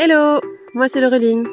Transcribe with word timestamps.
Hello 0.00 0.40
Moi 0.74 0.86
c'est 0.86 1.00
Laureline. 1.00 1.44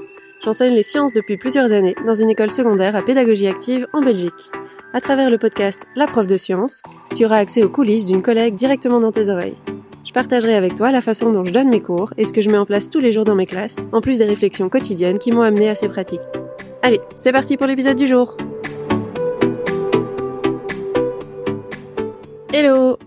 J'enseigne 0.44 0.76
les 0.76 0.84
sciences 0.84 1.14
depuis 1.14 1.36
plusieurs 1.36 1.72
années 1.72 1.96
dans 2.06 2.14
une 2.14 2.30
école 2.30 2.52
secondaire 2.52 2.96
à 2.96 3.02
pédagogie 3.02 3.48
active 3.48 3.88
en 3.92 4.02
Belgique. 4.02 4.52
À 4.94 5.02
travers 5.02 5.32
le 5.32 5.40
podcast 5.40 5.88
La 5.96 6.06
prof 6.06 6.28
de 6.28 6.38
sciences, 6.38 6.84
tu 7.16 7.26
auras 7.26 7.38
accès 7.38 7.64
aux 7.64 7.70
coulisses 7.70 8.06
d'une 8.06 8.22
collègue 8.22 8.54
directement 8.54 9.00
dans 9.00 9.12
tes 9.12 9.30
oreilles. 9.30 9.58
Je 10.04 10.12
partagerai 10.14 10.54
avec 10.54 10.76
toi 10.76 10.92
la 10.92 11.02
façon 11.02 11.32
dont 11.32 11.44
je 11.44 11.52
donne 11.52 11.70
mes 11.70 11.82
cours 11.82 12.14
et 12.18 12.26
ce 12.26 12.34
que 12.34 12.42
je 12.42 12.52
mets 12.52 12.60
en 12.60 12.68
place 12.68 12.92
tous 12.92 13.00
les 13.00 13.12
jours 13.12 13.24
dans 13.24 13.34
mes 13.34 13.48
classes, 13.48 13.84
en 13.92 14.00
plus 14.00 14.20
des 14.20 14.26
réflexions 14.26 14.70
quotidiennes 14.70 15.18
qui 15.18 15.32
m'ont 15.32 15.42
amené 15.42 15.68
à 15.68 15.74
ces 15.74 15.90
pratiques. 15.90 16.22
Allez, 16.84 17.02
c'est 17.16 17.32
parti 17.32 17.58
pour 17.58 17.66
l'épisode 17.66 17.98
du 17.98 18.06
jour 18.06 18.38
Hello 22.54 23.00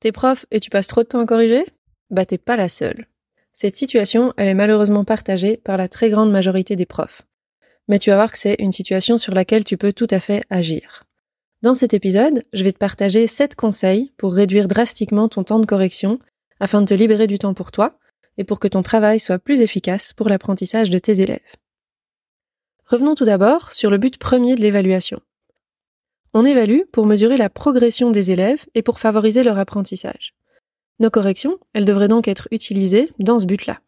T'es 0.00 0.12
prof 0.12 0.46
et 0.50 0.60
tu 0.60 0.70
passes 0.70 0.86
trop 0.86 1.02
de 1.02 1.08
temps 1.08 1.20
à 1.20 1.26
corriger? 1.26 1.66
Bah 2.08 2.24
t'es 2.24 2.38
pas 2.38 2.56
la 2.56 2.70
seule. 2.70 3.06
Cette 3.52 3.76
situation, 3.76 4.32
elle 4.36 4.48
est 4.48 4.54
malheureusement 4.54 5.04
partagée 5.04 5.56
par 5.56 5.76
la 5.76 5.88
très 5.88 6.10
grande 6.10 6.30
majorité 6.30 6.74
des 6.74 6.86
profs. 6.86 7.22
Mais 7.88 7.98
tu 7.98 8.10
vas 8.10 8.16
voir 8.16 8.32
que 8.32 8.38
c'est 8.38 8.56
une 8.58 8.72
situation 8.72 9.18
sur 9.18 9.34
laquelle 9.34 9.64
tu 9.64 9.76
peux 9.76 9.92
tout 9.92 10.06
à 10.10 10.20
fait 10.20 10.42
agir. 10.50 11.04
Dans 11.62 11.74
cet 11.74 11.94
épisode, 11.94 12.42
je 12.52 12.64
vais 12.64 12.72
te 12.72 12.78
partager 12.78 13.26
7 13.26 13.54
conseils 13.54 14.12
pour 14.16 14.34
réduire 14.34 14.68
drastiquement 14.68 15.28
ton 15.28 15.44
temps 15.44 15.60
de 15.60 15.66
correction 15.66 16.18
afin 16.60 16.80
de 16.80 16.86
te 16.86 16.94
libérer 16.94 17.26
du 17.26 17.38
temps 17.38 17.54
pour 17.54 17.70
toi 17.70 17.98
et 18.38 18.44
pour 18.44 18.58
que 18.58 18.68
ton 18.68 18.82
travail 18.82 19.20
soit 19.20 19.38
plus 19.38 19.60
efficace 19.60 20.12
pour 20.12 20.28
l'apprentissage 20.28 20.90
de 20.90 20.98
tes 20.98 21.20
élèves. 21.20 21.56
Revenons 22.86 23.14
tout 23.14 23.24
d'abord 23.24 23.72
sur 23.72 23.90
le 23.90 23.98
but 23.98 24.18
premier 24.18 24.54
de 24.54 24.60
l'évaluation. 24.60 25.20
On 26.34 26.44
évalue 26.44 26.80
pour 26.92 27.06
mesurer 27.06 27.36
la 27.36 27.50
progression 27.50 28.10
des 28.10 28.30
élèves 28.30 28.64
et 28.74 28.82
pour 28.82 28.98
favoriser 28.98 29.42
leur 29.42 29.58
apprentissage. 29.58 30.34
Nos 31.02 31.10
corrections, 31.10 31.58
elles 31.72 31.84
devraient 31.84 32.06
donc 32.06 32.28
être 32.28 32.46
utilisées 32.52 33.10
dans 33.18 33.40
ce 33.40 33.44
but-là. 33.44 33.80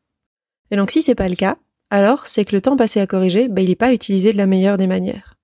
Et 0.73 0.77
donc 0.77 0.91
si 0.91 1.01
c'est 1.01 1.15
pas 1.15 1.29
le 1.29 1.37
cas, 1.37 1.59
alors 1.89 2.27
c'est 2.27 2.45
que 2.45 2.57
le 2.57 2.61
temps 2.61 2.77
passé 2.77 2.99
à 2.99 3.07
corriger, 3.07 3.47
ben, 3.47 3.63
il 3.63 3.69
n'est 3.69 3.77
pas 3.77 3.95
utilisé 3.95 4.33
de 4.33 4.37
la 4.37 4.47
meilleure 4.47 4.79
des 4.79 4.89
manières. 4.89 5.37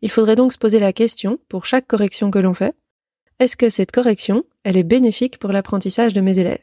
Il 0.00 0.12
faudrait 0.12 0.36
donc 0.36 0.52
se 0.52 0.58
poser 0.58 0.78
la 0.78 0.92
question, 0.92 1.40
pour 1.48 1.66
chaque 1.66 1.88
correction 1.88 2.30
que 2.30 2.38
l'on 2.38 2.54
fait, 2.54 2.76
est-ce 3.40 3.56
que 3.56 3.68
cette 3.68 3.90
correction, 3.90 4.44
elle 4.62 4.76
est 4.76 4.84
bénéfique 4.84 5.40
pour 5.40 5.50
l'apprentissage 5.50 6.12
de 6.12 6.20
mes 6.20 6.38
élèves? 6.38 6.62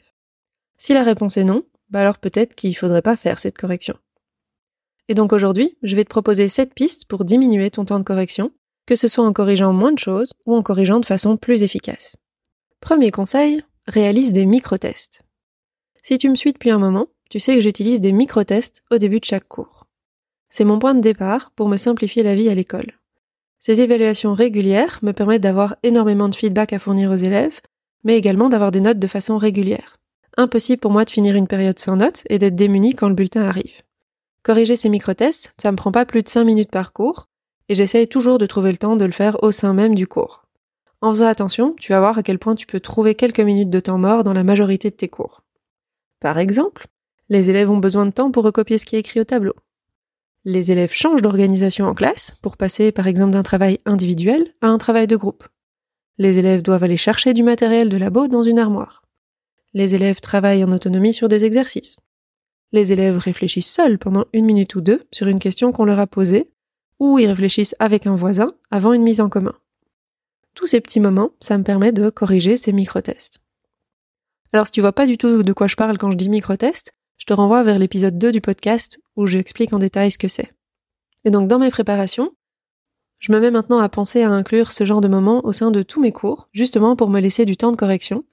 Si 0.77 0.93
la 0.93 1.03
réponse 1.03 1.35
est 1.35 1.43
non, 1.43 1.63
bah 1.89 1.99
alors 1.99 2.17
peut-être 2.17 2.55
qu'il 2.55 2.69
ne 2.69 2.75
faudrait 2.75 3.01
pas 3.01 3.17
faire 3.17 3.39
cette 3.39 3.57
correction. 3.57 3.97
Et 5.09 5.15
donc 5.15 5.33
aujourd'hui, 5.33 5.77
je 5.83 5.97
vais 5.97 6.05
te 6.05 6.09
proposer 6.09 6.47
sept 6.47 6.73
pistes 6.73 7.09
pour 7.09 7.25
diminuer 7.25 7.71
ton 7.71 7.83
temps 7.83 7.99
de 7.99 8.05
correction 8.05 8.53
que 8.85 8.95
ce 8.95 9.09
soit 9.09 9.25
en 9.25 9.33
corrigeant 9.33 9.73
moins 9.73 9.91
de 9.91 9.99
choses 9.99 10.31
ou 10.45 10.55
en 10.55 10.61
corrigeant 10.61 10.99
de 10.99 11.05
façon 11.05 11.35
plus 11.35 11.63
efficace. 11.63 12.15
Premier 12.79 13.11
conseil, 13.11 13.63
réalise 13.87 14.31
des 14.31 14.45
micro-tests. 14.45 15.23
Si 16.01 16.17
tu 16.17 16.29
me 16.29 16.35
suis 16.35 16.53
depuis 16.53 16.69
un 16.69 16.79
moment, 16.79 17.07
tu 17.29 17.39
sais 17.39 17.55
que 17.55 17.61
j'utilise 17.61 17.99
des 17.99 18.13
micro-tests 18.13 18.83
au 18.91 18.97
début 18.97 19.19
de 19.19 19.25
chaque 19.25 19.47
cours. 19.47 19.87
C'est 20.49 20.63
mon 20.63 20.79
point 20.79 20.95
de 20.95 21.01
départ 21.01 21.51
pour 21.51 21.67
me 21.67 21.77
simplifier 21.77 22.23
la 22.23 22.35
vie 22.35 22.47
à 22.47 22.55
l'école. 22.55 22.99
Ces 23.59 23.81
évaluations 23.81 24.33
régulières 24.33 24.99
me 25.01 25.11
permettent 25.11 25.41
d'avoir 25.41 25.75
énormément 25.83 26.29
de 26.29 26.35
feedback 26.35 26.73
à 26.73 26.79
fournir 26.79 27.11
aux 27.11 27.15
élèves, 27.15 27.59
mais 28.03 28.17
également 28.17 28.49
d'avoir 28.49 28.71
des 28.71 28.81
notes 28.81 28.99
de 28.99 29.07
façon 29.07 29.37
régulière. 29.37 29.97
Impossible 30.37 30.79
pour 30.79 30.91
moi 30.91 31.05
de 31.05 31.09
finir 31.09 31.35
une 31.35 31.47
période 31.47 31.79
sans 31.79 31.97
notes 31.97 32.23
et 32.29 32.39
d'être 32.39 32.55
démuni 32.55 32.95
quand 32.95 33.09
le 33.09 33.15
bulletin 33.15 33.43
arrive. 33.43 33.81
Corriger 34.43 34.75
ces 34.75 34.89
micro-tests, 34.89 35.53
ça 35.61 35.71
me 35.71 35.77
prend 35.77 35.91
pas 35.91 36.05
plus 36.05 36.23
de 36.23 36.29
5 36.29 36.43
minutes 36.43 36.71
par 36.71 36.93
cours, 36.93 37.27
et 37.69 37.75
j'essaye 37.75 38.07
toujours 38.07 38.37
de 38.37 38.45
trouver 38.45 38.71
le 38.71 38.77
temps 38.77 38.95
de 38.95 39.05
le 39.05 39.11
faire 39.11 39.41
au 39.43 39.51
sein 39.51 39.73
même 39.73 39.95
du 39.95 40.07
cours. 40.07 40.42
En 41.03 41.11
faisant 41.11 41.27
attention, 41.27 41.75
tu 41.77 41.91
vas 41.91 41.99
voir 41.99 42.17
à 42.17 42.23
quel 42.23 42.39
point 42.39 42.55
tu 42.55 42.65
peux 42.65 42.79
trouver 42.79 43.13
quelques 43.13 43.41
minutes 43.41 43.69
de 43.69 43.81
temps 43.81 43.97
mort 43.97 44.23
dans 44.23 44.31
la 44.31 44.45
majorité 44.45 44.89
de 44.89 44.95
tes 44.95 45.09
cours. 45.09 45.43
Par 46.21 46.37
exemple, 46.37 46.87
les 47.27 47.49
élèves 47.49 47.69
ont 47.69 47.77
besoin 47.77 48.05
de 48.05 48.11
temps 48.11 48.31
pour 48.31 48.45
recopier 48.45 48.77
ce 48.77 48.85
qui 48.85 48.95
est 48.95 48.99
écrit 48.99 49.19
au 49.19 49.25
tableau. 49.25 49.53
Les 50.45 50.71
élèves 50.71 50.93
changent 50.93 51.21
d'organisation 51.21 51.87
en 51.87 51.93
classe 51.93 52.37
pour 52.41 52.55
passer 52.55 52.93
par 52.93 53.07
exemple 53.07 53.31
d'un 53.31 53.43
travail 53.43 53.79
individuel 53.85 54.53
à 54.61 54.67
un 54.67 54.77
travail 54.77 55.05
de 55.05 55.17
groupe. 55.17 55.43
Les 56.19 56.37
élèves 56.37 56.61
doivent 56.61 56.85
aller 56.85 56.95
chercher 56.95 57.33
du 57.33 57.43
matériel 57.43 57.89
de 57.89 57.97
labo 57.97 58.29
dans 58.29 58.43
une 58.43 58.57
armoire. 58.57 59.03
Les 59.73 59.95
élèves 59.95 60.21
travaillent 60.21 60.63
en 60.63 60.71
autonomie 60.71 61.13
sur 61.13 61.27
des 61.27 61.43
exercices. 61.43 61.97
Les 62.71 62.93
élèves 62.93 63.17
réfléchissent 63.17 63.73
seuls 63.73 63.97
pendant 63.97 64.23
une 64.31 64.45
minute 64.45 64.73
ou 64.75 64.79
deux 64.79 65.03
sur 65.11 65.27
une 65.27 65.39
question 65.39 65.73
qu'on 65.73 65.83
leur 65.83 65.99
a 65.99 66.07
posée 66.07 66.49
ou 67.01 67.19
ils 67.19 67.27
réfléchissent 67.27 67.75
avec 67.79 68.07
un 68.07 68.15
voisin 68.15 68.53
avant 68.71 68.93
une 68.93 69.03
mise 69.03 69.19
en 69.19 69.27
commun. 69.27 69.55
Tous 70.55 70.67
ces 70.67 70.81
petits 70.81 70.99
moments, 70.99 71.31
ça 71.39 71.57
me 71.57 71.63
permet 71.63 71.91
de 71.91 72.09
corriger 72.09 72.57
ces 72.57 72.71
micro-tests. 72.71 73.39
Alors 74.51 74.67
si 74.67 74.71
tu 74.71 74.81
vois 74.81 74.93
pas 74.93 75.07
du 75.07 75.17
tout 75.17 75.41
de 75.41 75.53
quoi 75.53 75.67
je 75.67 75.75
parle 75.75 75.97
quand 75.97 76.11
je 76.11 76.17
dis 76.17 76.29
micro-tests, 76.29 76.93
je 77.17 77.25
te 77.25 77.33
renvoie 77.33 77.63
vers 77.63 77.79
l'épisode 77.79 78.17
2 78.17 78.31
du 78.31 78.41
podcast 78.41 78.99
où 79.15 79.25
j'explique 79.25 79.73
en 79.73 79.79
détail 79.79 80.11
ce 80.11 80.17
que 80.17 80.27
c'est. 80.27 80.53
Et 81.25 81.31
donc 81.31 81.47
dans 81.47 81.59
mes 81.59 81.71
préparations, 81.71 82.31
je 83.19 83.31
me 83.31 83.39
mets 83.39 83.51
maintenant 83.51 83.79
à 83.79 83.89
penser 83.89 84.21
à 84.21 84.29
inclure 84.29 84.71
ce 84.71 84.83
genre 84.83 85.01
de 85.01 85.07
moments 85.07 85.45
au 85.45 85.53
sein 85.53 85.71
de 85.71 85.81
tous 85.81 86.01
mes 86.01 86.11
cours, 86.11 86.49
justement 86.51 86.95
pour 86.95 87.09
me 87.09 87.21
laisser 87.21 87.45
du 87.45 87.55
temps 87.55 87.71
de 87.71 87.77
correction, 87.77 88.25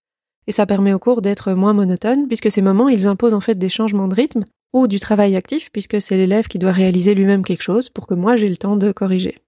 et 0.47 0.53
ça 0.53 0.67
permet 0.67 0.93
aux 0.93 0.99
cours 0.99 1.23
d'être 1.23 1.53
moins 1.53 1.73
monotones, 1.73 2.27
puisque 2.27 2.51
ces 2.51 2.61
moments, 2.61 2.89
ils 2.89 3.07
imposent 3.07 3.35
en 3.35 3.41
fait 3.41 3.55
des 3.55 3.69
changements 3.69 4.09
de 4.09 4.17
rythme 4.17 4.45
ou 4.73 4.89
du 4.89 4.99
travail 4.99 5.37
actif, 5.37 5.71
puisque 5.71 6.03
c'est 6.03 6.17
l'élève 6.17 6.49
qui 6.49 6.59
doit 6.59 6.73
réaliser 6.73 7.15
lui-même 7.15 7.45
quelque 7.45 7.63
chose 7.63 7.89
pour 7.89 8.09
que 8.09 8.15
moi 8.15 8.37
j'ai 8.37 8.49
le 8.49 8.57
temps 8.57 8.77
de 8.77 8.91
corriger. 8.91 9.39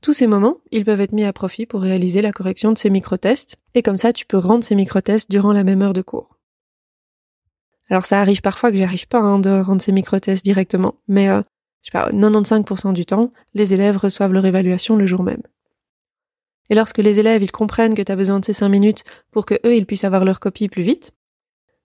Tous 0.00 0.12
ces 0.12 0.26
moments, 0.26 0.58
ils 0.70 0.84
peuvent 0.84 1.00
être 1.00 1.12
mis 1.12 1.24
à 1.24 1.32
profit 1.32 1.66
pour 1.66 1.82
réaliser 1.82 2.22
la 2.22 2.32
correction 2.32 2.72
de 2.72 2.78
ces 2.78 2.90
micro-tests, 2.90 3.56
et 3.74 3.82
comme 3.82 3.96
ça 3.96 4.12
tu 4.12 4.26
peux 4.26 4.38
rendre 4.38 4.64
ces 4.64 4.74
micro-tests 4.74 5.30
durant 5.30 5.52
la 5.52 5.64
même 5.64 5.82
heure 5.82 5.92
de 5.92 6.02
cours. 6.02 6.38
Alors 7.90 8.06
ça 8.06 8.20
arrive 8.20 8.40
parfois 8.40 8.70
que 8.70 8.76
j'y 8.76 8.84
arrive 8.84 9.08
pas 9.08 9.18
hein, 9.18 9.38
de 9.38 9.60
rendre 9.60 9.82
ces 9.82 9.92
micro-tests 9.92 10.44
directement, 10.44 10.94
mais 11.08 11.28
euh, 11.28 11.42
je 11.82 11.90
sais 11.90 11.98
pas, 11.98 12.10
95% 12.10 12.92
du 12.92 13.06
temps, 13.06 13.32
les 13.54 13.74
élèves 13.74 13.96
reçoivent 13.96 14.32
leur 14.32 14.46
évaluation 14.46 14.94
le 14.94 15.06
jour 15.06 15.22
même. 15.22 15.42
Et 16.70 16.74
lorsque 16.74 16.98
les 16.98 17.18
élèves 17.18 17.42
ils 17.42 17.50
comprennent 17.50 17.94
que 17.94 18.02
tu 18.02 18.12
as 18.12 18.16
besoin 18.16 18.40
de 18.40 18.44
ces 18.44 18.52
5 18.52 18.68
minutes 18.68 19.04
pour 19.30 19.46
que 19.46 19.54
eux 19.64 19.74
ils 19.74 19.86
puissent 19.86 20.04
avoir 20.04 20.24
leur 20.24 20.38
copie 20.38 20.68
plus 20.68 20.82
vite, 20.82 21.12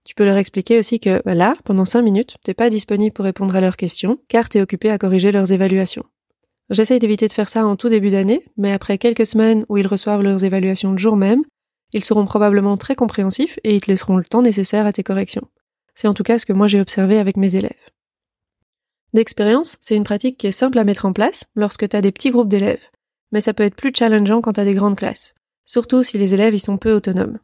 tu 0.06 0.16
peux 0.16 0.26
leur 0.26 0.38
expliquer 0.38 0.78
aussi 0.78 1.00
que 1.00 1.22
bah 1.24 1.34
là, 1.34 1.56
pendant 1.64 1.86
5 1.86 2.02
minutes, 2.02 2.36
t'es 2.44 2.54
pas 2.54 2.70
disponible 2.70 3.14
pour 3.14 3.24
répondre 3.24 3.56
à 3.56 3.62
leurs 3.62 3.78
questions, 3.78 4.20
car 4.28 4.50
t'es 4.50 4.62
occupé 4.62 4.90
à 4.90 4.98
corriger 4.98 5.32
leurs 5.32 5.54
évaluations. 5.54 6.04
J'essaye 6.70 7.00
d'éviter 7.00 7.28
de 7.28 7.34
faire 7.34 7.50
ça 7.50 7.66
en 7.66 7.76
tout 7.76 7.90
début 7.90 8.10
d'année, 8.10 8.46
mais 8.58 8.72
après 8.72 8.98
quelques 8.98 9.26
semaines 9.26 9.66
où 9.70 9.78
ils 9.78 9.88
reçoivent 9.88 10.22
leurs 10.22 10.44
évaluations 10.44 10.92
le 10.92 10.98
jour 10.98 11.18
même, 11.18 11.44
ils 11.92 12.04
seront 12.04 12.26
probablement 12.26 12.78
très 12.78 12.96
compréhensifs 12.96 13.60
et 13.64 13.76
ils 13.76 13.82
te 13.82 13.92
laisseront 13.92 14.18
le 14.18 14.24
temps 14.24 14.42
nécessaire 14.42 14.86
à 14.86 14.94
tes 14.94 15.04
corrections. 15.04 15.48
C'est 15.94 16.08
en 16.08 16.14
tout 16.14 16.24
cas 16.24 16.40
ce 16.40 16.46
que 16.46 16.54
moi 16.54 16.68
j'ai 16.68 16.82
observé 16.82 17.20
avec 17.20 17.38
mes 17.38 17.56
élèves. 17.56 17.72
D'expérience, 19.14 19.78
c'est 19.80 19.96
une 19.96 20.04
pratique 20.04 20.38
qui 20.38 20.48
est 20.48 20.52
simple 20.52 20.80
à 20.80 20.84
mettre 20.84 21.06
en 21.06 21.14
place 21.14 21.46
lorsque 21.56 21.88
tu 21.88 21.96
as 21.96 22.02
des 22.02 22.12
petits 22.12 22.32
groupes 22.32 22.50
d'élèves, 22.50 22.88
mais 23.32 23.42
ça 23.42 23.54
peut 23.54 23.64
être 23.64 23.76
plus 23.76 23.94
challengeant 23.96 24.42
quand 24.42 24.54
tu 24.54 24.60
as 24.60 24.66
des 24.66 24.74
grandes 24.74 24.98
classes, 24.98 25.36
surtout 25.66 26.02
si 26.02 26.18
les 26.18 26.34
élèves 26.34 26.56
y 26.56 26.60
sont 26.60 26.78
peu 26.78 26.94
autonomes. 26.94 27.38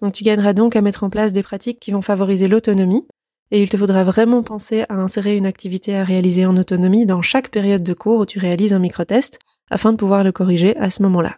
Donc 0.00 0.14
tu 0.14 0.24
gagneras 0.24 0.52
donc 0.52 0.74
à 0.74 0.82
mettre 0.82 1.04
en 1.04 1.10
place 1.10 1.32
des 1.32 1.44
pratiques 1.44 1.78
qui 1.78 1.92
vont 1.92 2.02
favoriser 2.02 2.48
l'autonomie, 2.48 3.06
et 3.50 3.62
il 3.62 3.68
te 3.68 3.76
faudra 3.76 4.04
vraiment 4.04 4.42
penser 4.42 4.84
à 4.88 4.94
insérer 4.94 5.36
une 5.36 5.46
activité 5.46 5.96
à 5.96 6.04
réaliser 6.04 6.46
en 6.46 6.56
autonomie 6.56 7.06
dans 7.06 7.22
chaque 7.22 7.50
période 7.50 7.82
de 7.82 7.94
cours 7.94 8.20
où 8.20 8.26
tu 8.26 8.38
réalises 8.38 8.72
un 8.72 8.78
micro-test, 8.78 9.38
afin 9.70 9.92
de 9.92 9.96
pouvoir 9.96 10.24
le 10.24 10.32
corriger 10.32 10.76
à 10.76 10.90
ce 10.90 11.02
moment-là. 11.02 11.36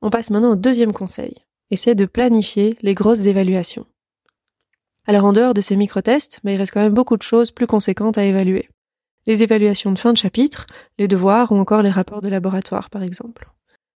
On 0.00 0.10
passe 0.10 0.30
maintenant 0.30 0.52
au 0.52 0.56
deuxième 0.56 0.92
conseil, 0.92 1.34
et 1.70 1.94
de 1.94 2.04
planifier 2.04 2.76
les 2.82 2.94
grosses 2.94 3.26
évaluations. 3.26 3.86
Alors 5.06 5.24
en 5.24 5.32
dehors 5.32 5.54
de 5.54 5.60
ces 5.60 5.76
micro-tests, 5.76 6.40
mais 6.44 6.54
il 6.54 6.58
reste 6.58 6.72
quand 6.72 6.82
même 6.82 6.94
beaucoup 6.94 7.16
de 7.16 7.22
choses 7.22 7.50
plus 7.50 7.66
conséquentes 7.66 8.18
à 8.18 8.24
évaluer. 8.24 8.68
Les 9.26 9.42
évaluations 9.42 9.92
de 9.92 9.98
fin 9.98 10.12
de 10.12 10.18
chapitre, 10.18 10.66
les 10.98 11.08
devoirs 11.08 11.50
ou 11.50 11.56
encore 11.56 11.82
les 11.82 11.90
rapports 11.90 12.20
de 12.20 12.28
laboratoire 12.28 12.90
par 12.90 13.02
exemple. 13.02 13.50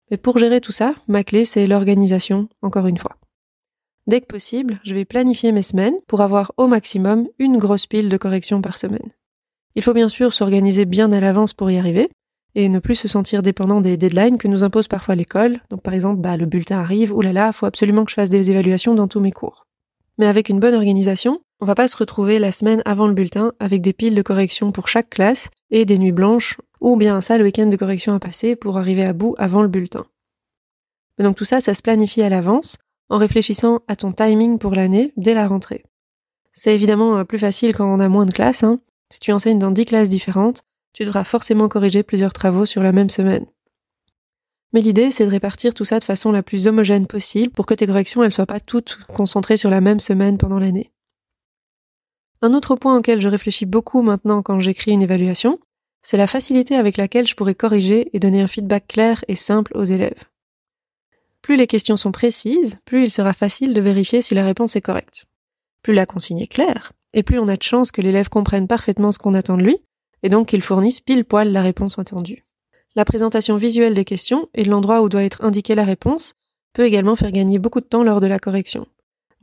Mais 0.10 0.18
pour 0.18 0.38
gérer 0.38 0.62
tout 0.62 0.72
ça, 0.72 0.96
ma 1.08 1.24
clé 1.24 1.46
c'est 1.46 1.68
l'organisation, 1.68 2.48
encore 2.62 2.88
une 2.88 2.98
fois. 2.98 3.18
Dès 4.08 4.22
que 4.22 4.28
possible, 4.28 4.80
je 4.84 4.94
vais 4.94 5.06
planifier 5.06 5.52
mes 5.52 5.64
semaines 5.64 5.96
pour 6.08 6.22
avoir 6.22 6.52
au 6.58 6.68
maximum 6.68 7.28
une 7.40 7.58
grosse 7.58 7.88
pile 7.88 8.08
de 8.08 8.18
corrections 8.18 8.62
par 8.62 8.78
semaine. 8.78 9.12
Il 9.74 9.82
faut 9.82 9.94
bien 9.94 10.10
sûr 10.10 10.34
s'organiser 10.34 10.86
bien 10.86 11.12
à 11.12 11.20
l'avance 11.20 11.54
pour 11.54 11.72
y 11.72 11.78
arriver 11.78 12.10
et 12.54 12.70
ne 12.70 12.80
plus 12.80 12.96
se 12.96 13.08
sentir 13.08 13.42
dépendant 13.42 13.82
des 13.82 13.98
deadlines 13.98 14.38
que 14.38 14.48
nous 14.48 14.64
impose 14.64 14.88
parfois 14.88 15.16
l'école. 15.16 15.60
Donc 15.70 15.82
par 15.82 15.94
exemple, 15.94 16.22
bah, 16.22 16.38
le 16.38 16.46
bulletin 16.46 16.80
arrive, 16.80 17.14
oulala, 17.14 17.52
faut 17.52 17.66
absolument 17.66 18.06
que 18.06 18.12
je 18.12 18.16
fasse 18.16 18.30
des 18.30 18.52
évaluations 18.52 18.94
dans 18.94 19.08
tous 19.08 19.20
mes 19.20 19.32
cours. 19.32 19.66
Mais 20.18 20.28
avec 20.28 20.50
une 20.50 20.60
bonne 20.60 20.76
organisation, 20.76 21.42
on 21.60 21.66
va 21.66 21.76
pas 21.76 21.88
se 21.88 21.98
retrouver 21.98 22.38
la 22.40 22.52
semaine 22.52 22.82
avant 22.86 23.08
le 23.08 23.14
bulletin 23.14 23.54
avec 23.60 23.82
des 23.82 23.92
piles 23.92 24.16
de 24.16 24.22
corrections 24.22 24.72
pour 24.72 24.88
chaque 24.88 25.10
classe 25.10 25.50
et 25.72 25.84
des 25.84 25.98
nuits 25.98 26.12
blanches 26.12 26.58
ou 26.80 26.96
bien 26.96 27.16
un 27.16 27.22
sale 27.22 27.42
week-end 27.42 27.66
de 27.66 27.76
correction 27.76 28.14
à 28.14 28.20
passer 28.20 28.56
pour 28.56 28.78
arriver 28.78 29.04
à 29.04 29.14
bout 29.14 29.36
avant 29.38 29.62
le 29.62 29.68
bulletin. 29.68 30.06
Mais 31.18 31.26
donc 31.26 31.36
tout 31.36 31.46
ça, 31.46 31.60
ça 31.60 31.74
se 31.74 31.82
planifie 31.82 32.22
à 32.22 32.30
l'avance 32.30 32.78
en 33.10 33.18
réfléchissant 33.18 33.82
à 33.88 33.96
ton 33.96 34.12
timing 34.12 34.58
pour 34.58 34.76
l'année 34.76 35.14
dès 35.18 35.34
la 35.34 35.48
rentrée. 35.48 35.84
C'est 36.54 36.74
évidemment 36.74 37.18
euh, 37.18 37.24
plus 37.24 37.40
facile 37.40 37.76
quand 37.76 37.86
on 37.86 38.00
a 38.00 38.10
moins 38.10 38.26
de 38.26 38.34
classes. 38.34 38.64
Hein. 38.64 38.80
Si 39.12 39.20
tu 39.20 39.32
enseignes 39.32 39.60
dans 39.60 39.72
dix 39.72 39.86
classes 39.86 40.10
différentes, 40.10 40.64
tu 40.94 41.04
devras 41.04 41.24
forcément 41.24 41.68
corriger 41.68 42.04
plusieurs 42.04 42.34
travaux 42.34 42.66
sur 42.66 42.82
la 42.82 42.92
même 42.92 43.10
semaine. 43.10 43.46
Mais 44.72 44.82
l'idée, 44.82 45.12
c'est 45.12 45.26
de 45.26 45.32
répartir 45.32 45.74
tout 45.74 45.86
ça 45.86 46.00
de 46.00 46.04
façon 46.04 46.32
la 46.32 46.44
plus 46.44 46.68
homogène 46.68 47.08
possible 47.08 47.52
pour 47.52 47.66
que 47.66 47.74
tes 47.74 47.88
corrections 47.88 48.24
ne 48.24 48.30
soient 48.30 48.46
pas 48.46 48.60
toutes 48.60 49.00
concentrées 49.14 49.58
sur 49.58 49.70
la 49.70 49.82
même 49.82 50.00
semaine 50.00 50.38
pendant 50.38 50.60
l'année. 50.60 50.92
Un 52.42 52.54
autre 52.54 52.76
point 52.76 52.98
auquel 52.98 53.22
je 53.22 53.28
réfléchis 53.28 53.66
beaucoup 53.66 54.02
maintenant 54.02 54.42
quand 54.42 54.60
j'écris 54.60 54.92
une 54.92 55.02
évaluation, 55.02 55.58
c'est 56.02 56.18
la 56.18 56.28
facilité 56.28 56.76
avec 56.76 56.98
laquelle 56.98 57.28
je 57.28 57.36
pourrais 57.36 57.56
corriger 57.56 58.10
et 58.14 58.20
donner 58.20 58.42
un 58.42 58.48
feedback 58.48 58.88
clair 58.88 59.24
et 59.28 59.36
simple 59.36 59.72
aux 59.76 59.84
élèves. 59.84 60.26
Plus 61.46 61.58
les 61.58 61.68
questions 61.68 61.96
sont 61.96 62.12
précises, 62.12 62.80
plus 62.86 63.04
il 63.04 63.12
sera 63.12 63.32
facile 63.32 63.76
de 63.76 63.80
vérifier 63.80 64.24
si 64.24 64.34
la 64.34 64.44
réponse 64.44 64.76
est 64.76 64.82
correcte. 64.82 65.26
Plus 65.84 65.94
la 65.94 66.08
consigne 66.08 66.40
est 66.40 66.48
claire, 66.48 66.92
et 67.14 67.22
plus 67.22 67.38
on 67.38 67.48
a 67.48 67.56
de 67.56 67.62
chance 67.62 67.92
que 67.92 68.02
l'élève 68.02 68.30
comprenne 68.30 68.68
parfaitement 68.68 69.12
ce 69.12 69.20
qu'on 69.20 69.36
attend 69.36 69.56
de 69.56 69.62
lui, 69.62 69.78
et 70.24 70.30
donc 70.30 70.48
qu'il 70.48 70.64
fournisse 70.64 71.02
pile 71.02 71.24
poil 71.24 71.52
la 71.52 71.62
réponse 71.62 72.00
attendue. 72.00 72.46
La 72.96 73.06
présentation 73.06 73.58
visuelle 73.58 73.94
des 73.94 74.06
questions 74.06 74.50
et 74.56 74.64
de 74.64 74.72
l'endroit 74.72 75.04
où 75.04 75.08
doit 75.08 75.22
être 75.22 75.44
indiquée 75.44 75.76
la 75.76 75.84
réponse 75.84 76.34
peut 76.74 76.86
également 76.86 77.16
faire 77.16 77.32
gagner 77.32 77.60
beaucoup 77.60 77.80
de 77.80 77.86
temps 77.86 78.02
lors 78.02 78.22
de 78.22 78.28
la 78.28 78.40
correction. 78.40 78.88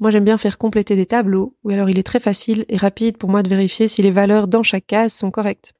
Moi 0.01 0.11
j'aime 0.11 0.25
bien 0.25 0.39
faire 0.39 0.59
compléter 0.59 0.97
des 0.97 1.07
tableaux, 1.07 1.55
où 1.63 1.71
alors 1.71 1.89
il 1.89 2.01
est 2.01 2.03
très 2.03 2.19
facile 2.19 2.65
et 2.69 2.79
rapide 2.79 3.17
pour 3.17 3.31
moi 3.31 3.45
de 3.45 3.49
vérifier 3.49 3.87
si 3.87 4.03
les 4.03 4.11
valeurs 4.11 4.49
dans 4.49 4.65
chaque 4.65 4.89
case 4.89 5.13
sont 5.13 5.31
correctes. 5.31 5.73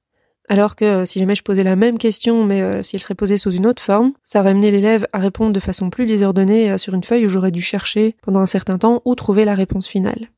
Alors 0.49 0.77
que 0.77 0.85
euh, 0.85 1.05
si 1.06 1.19
jamais 1.19 1.35
je 1.35 1.43
posais 1.43 1.62
la 1.62 1.77
même 1.77 1.99
question, 1.99 2.44
mais 2.44 2.61
euh, 2.61 2.83
si 2.83 2.97
elle 2.97 3.03
serait 3.03 3.15
posée 3.15 3.39
sous 3.39 3.53
une 3.53 3.67
autre 3.67 3.83
forme, 3.83 4.12
ça 4.25 4.41
aurait 4.41 4.50
amené 4.50 4.71
l'élève 4.71 5.06
à 5.12 5.19
répondre 5.19 5.53
de 5.53 5.61
façon 5.61 5.89
plus 5.89 6.06
désordonnée 6.06 6.73
euh, 6.73 6.79
sur 6.79 6.94
une 6.94 7.05
feuille 7.05 7.27
où 7.27 7.29
j'aurais 7.29 7.53
dû 7.53 7.62
chercher 7.62 8.17
pendant 8.23 8.41
un 8.41 8.47
certain 8.47 8.79
temps 8.79 9.03
ou 9.05 9.15
trouver 9.15 9.44
la 9.44 9.55
réponse 9.55 9.87
finale. 9.87 10.29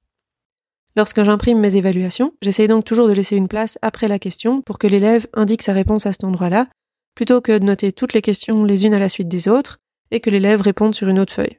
Lorsque 0.97 1.25
j'imprime 1.25 1.59
mes 1.59 1.77
évaluations, 1.77 2.35
j'essaye 2.43 2.69
donc 2.69 2.85
toujours 2.85 3.09
de 3.09 3.13
laisser 3.13 3.37
une 3.37 3.49
place 3.49 3.79
après 3.83 4.07
la 4.07 4.19
question 4.19 4.63
pour 4.63 4.79
que 4.79 4.87
l'élève 4.87 5.27
indique 5.33 5.63
sa 5.63 5.73
réponse 5.73 6.07
à 6.07 6.13
cet 6.13 6.23
endroit-là, 6.23 6.69
plutôt 7.17 7.41
que 7.41 7.59
de 7.59 7.65
noter 7.65 7.91
toutes 7.91 8.13
les 8.13 8.23
questions 8.23 8.65
les 8.65 8.87
unes 8.87 8.95
à 8.95 9.01
la 9.01 9.09
suite 9.09 9.29
des 9.29 9.49
autres 9.49 9.79
et 10.11 10.21
que 10.21 10.31
l'élève 10.31 10.61
réponde 10.61 10.95
sur 10.95 11.09
une 11.09 11.19
autre 11.19 11.33
feuille. 11.33 11.59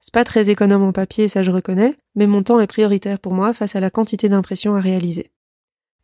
C'est 0.00 0.12
pas 0.12 0.24
très 0.24 0.50
économe 0.50 0.82
en 0.82 0.92
papier, 0.92 1.28
ça 1.28 1.42
je 1.42 1.50
reconnais, 1.50 1.94
mais 2.14 2.26
mon 2.26 2.42
temps 2.42 2.60
est 2.60 2.66
prioritaire 2.66 3.18
pour 3.18 3.32
moi 3.32 3.54
face 3.54 3.76
à 3.76 3.80
la 3.80 3.90
quantité 3.90 4.28
d'impressions 4.28 4.74
à 4.74 4.80
réaliser. 4.80 5.30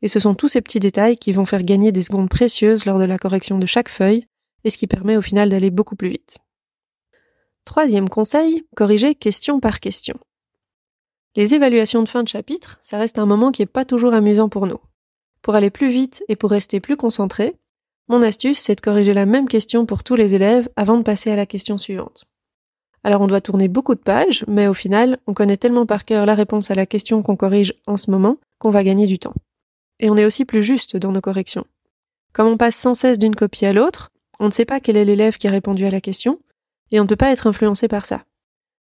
Et 0.02 0.08
ce 0.08 0.20
sont 0.20 0.34
tous 0.34 0.49
ces 0.49 0.60
petits 0.60 0.81
détails 0.81 1.16
qui 1.16 1.32
vont 1.32 1.46
faire 1.46 1.62
gagner 1.62 1.93
des 1.93 2.02
secondes 2.02 2.28
précieuses 2.28 2.84
lors 2.84 2.99
de 2.99 3.04
la 3.04 3.19
correction 3.19 3.58
de 3.58 3.66
chaque 3.66 3.88
feuille, 3.88 4.26
et 4.64 4.70
ce 4.70 4.76
qui 4.76 4.87
permet 4.87 5.16
au 5.16 5.22
final 5.22 5.49
d'aller 5.49 5.70
beaucoup 5.70 5.96
plus 5.96 6.10
vite. 6.10 6.38
Troisième 7.64 8.08
conseil, 8.08 8.64
corriger 8.76 9.14
question 9.14 9.60
par 9.60 9.81
question. 9.81 10.19
Les 11.37 11.54
évaluations 11.54 12.02
de 12.02 12.08
fin 12.08 12.22
de 12.22 12.28
chapitre, 12.28 12.78
ça 12.81 12.99
reste 12.99 13.19
un 13.19 13.26
moment 13.26 13.52
qui 13.52 13.62
est 13.62 13.66
pas 13.66 13.84
toujours 13.84 14.12
amusant 14.12 14.49
pour 14.49 14.66
nous. 14.66 14.81
Pour 15.40 15.54
aller 15.54 15.70
plus 15.70 15.88
vite 15.88 16.22
et 16.28 16.37
pour 16.37 16.50
rester 16.50 16.81
plus 16.81 16.96
concentré, 16.96 17.56
mon 18.08 18.22
astuce, 18.22 18.58
c'est 18.58 18.75
de 18.75 18.81
corriger 18.81 19.14
la 19.14 19.26
même 19.26 19.49
question 19.49 19.87
pour 19.87 20.04
tous 20.04 20.16
les 20.16 20.34
élèves 20.34 20.69
avant 20.76 20.99
de 20.99 21.02
passer 21.02 21.31
à 21.31 21.37
la 21.37 21.46
question 21.46 21.78
suivante. 21.78 22.25
Alors 23.04 23.22
on 23.22 23.26
doit 23.26 23.40
tourner 23.40 23.69
beaucoup 23.69 23.94
de 23.94 24.00
pages, 24.00 24.44
mais 24.46 24.66
au 24.66 24.75
final, 24.75 25.19
on 25.26 25.34
connaît 25.34 25.56
tellement 25.56 25.87
par 25.87 26.04
cœur 26.04 26.26
la 26.26 26.34
réponse 26.34 26.70
à 26.70 26.75
la 26.75 26.87
question 26.87 27.22
qu'on 27.22 27.37
corrige 27.37 27.75
en 27.87 27.96
ce 27.96 28.10
moment 28.10 28.37
qu'on 28.58 28.70
va 28.70 28.84
gagner 28.84 29.06
du 29.06 29.19
temps. 29.19 29.34
Et 30.00 30.10
on 30.10 30.16
est 30.16 30.24
aussi 30.24 30.44
plus 30.44 30.62
juste 30.62 30.96
dans 30.96 31.12
nos 31.12 31.20
corrections. 31.20 31.66
Comme 32.32 32.48
on 32.48 32.56
passe 32.56 32.76
sans 32.76 32.94
cesse 32.94 33.18
d'une 33.18 33.36
copie 33.36 33.66
à 33.66 33.72
l'autre, 33.72 34.10
on 34.40 34.46
ne 34.46 34.50
sait 34.50 34.64
pas 34.64 34.80
quel 34.80 34.96
est 34.96 35.04
l'élève 35.04 35.36
qui 35.36 35.48
a 35.48 35.50
répondu 35.50 35.84
à 35.84 35.90
la 35.90 36.00
question, 36.00 36.40
et 36.90 37.00
on 37.00 37.04
ne 37.04 37.08
peut 37.08 37.16
pas 37.16 37.32
être 37.32 37.46
influencé 37.46 37.88
par 37.88 38.06
ça. 38.06 38.24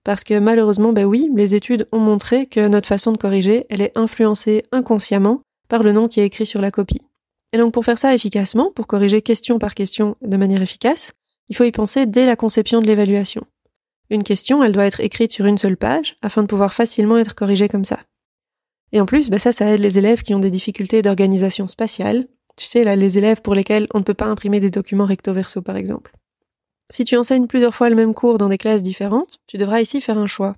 Parce 0.05 0.23
que 0.23 0.39
malheureusement, 0.39 0.93
ben 0.93 1.05
oui, 1.05 1.29
les 1.35 1.55
études 1.55 1.89
ont 1.91 1.99
montré 1.99 2.47
que 2.47 2.69
notre 2.69 2.89
façon 2.89 3.13
de 3.13 3.19
corriger, 3.19 3.67
elle 3.71 3.81
est 3.81 3.97
influencée 3.97 4.63
inconsciemment 4.71 5.41
par 5.69 5.83
le 5.83 5.93
nom 5.93 6.07
qui 6.07 6.21
est 6.21 6.27
écrit 6.27 6.47
sur 6.47 6.61
la 6.61 6.71
copie. 6.71 7.03
Et 7.53 7.59
donc 7.59 7.73
pour 7.73 7.85
faire 7.85 7.99
ça 7.99 8.15
efficacement, 8.15 8.71
pour 8.71 8.87
corriger 8.87 9.23
question 9.23 9.59
par 9.59 9.75
question 9.75 10.17
de 10.23 10.37
manière 10.37 10.63
efficace, 10.63 11.13
il 11.49 11.57
faut 11.57 11.65
y 11.65 11.73
penser 11.73 12.07
dès 12.07 12.27
la 12.27 12.37
conception 12.37 12.81
de 12.81 12.87
l'évaluation. 12.87 13.47
Une 14.11 14.23
question, 14.23 14.63
elle 14.63 14.73
doit 14.73 14.87
être 14.87 15.01
écrite 15.01 15.33
sur 15.33 15.47
une 15.47 15.59
seule 15.59 15.77
page 15.77 16.17
afin 16.23 16.43
de 16.43 16.47
pouvoir 16.47 16.73
facilement 16.73 17.19
être 17.19 17.35
corrigée 17.35 17.69
comme 17.69 17.85
ça. 17.85 18.01
Et 18.97 19.01
en 19.03 19.05
plus, 19.05 19.29
ben 19.29 19.39
ça, 19.39 19.53
ça 19.53 19.67
aide 19.67 19.81
les 19.81 19.99
élèves 19.99 20.23
qui 20.23 20.35
ont 20.35 20.39
des 20.39 20.51
difficultés 20.51 21.03
d'organisation 21.03 21.67
spatiale. 21.67 22.29
Tu 22.57 22.65
sais, 22.65 22.83
là, 22.83 22.97
les 22.97 23.19
élèves 23.19 23.43
pour 23.43 23.55
lesquels 23.55 23.87
on 23.93 23.99
ne 23.99 24.05
peut 24.05 24.15
pas 24.15 24.25
imprimer 24.25 24.59
des 24.59 24.71
documents 24.71 25.05
recto 25.05 25.35
verso, 25.35 25.61
par 25.61 25.77
exemple. 25.77 26.13
Si 26.89 27.05
tu 27.05 27.15
enseignes 27.19 27.47
plusieurs 27.47 27.75
fois 27.75 27.91
le 27.91 27.95
même 27.95 28.15
cours 28.15 28.39
dans 28.39 28.49
des 28.49 28.57
classes 28.57 28.83
différentes, 28.83 29.37
tu 29.49 29.59
devras 29.59 29.83
ici 29.83 30.01
faire 30.01 30.17
un 30.17 30.27
choix. 30.27 30.57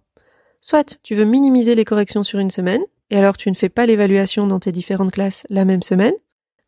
Soit 0.61 1.01
tu 1.03 1.17
veux 1.17 1.25
minimiser 1.25 1.75
les 1.75 1.85
corrections 1.85 2.23
sur 2.23 2.39
une 2.39 2.53
semaine, 2.53 2.83
et 3.11 3.17
alors 3.17 3.37
tu 3.37 3.51
ne 3.51 3.57
fais 3.57 3.71
pas 3.71 3.87
l'évaluation 3.87 4.47
dans 4.47 4.61
tes 4.61 4.71
différentes 4.71 5.11
classes 5.11 5.45
la 5.51 5.65
même 5.65 5.83
semaine, 5.83 6.15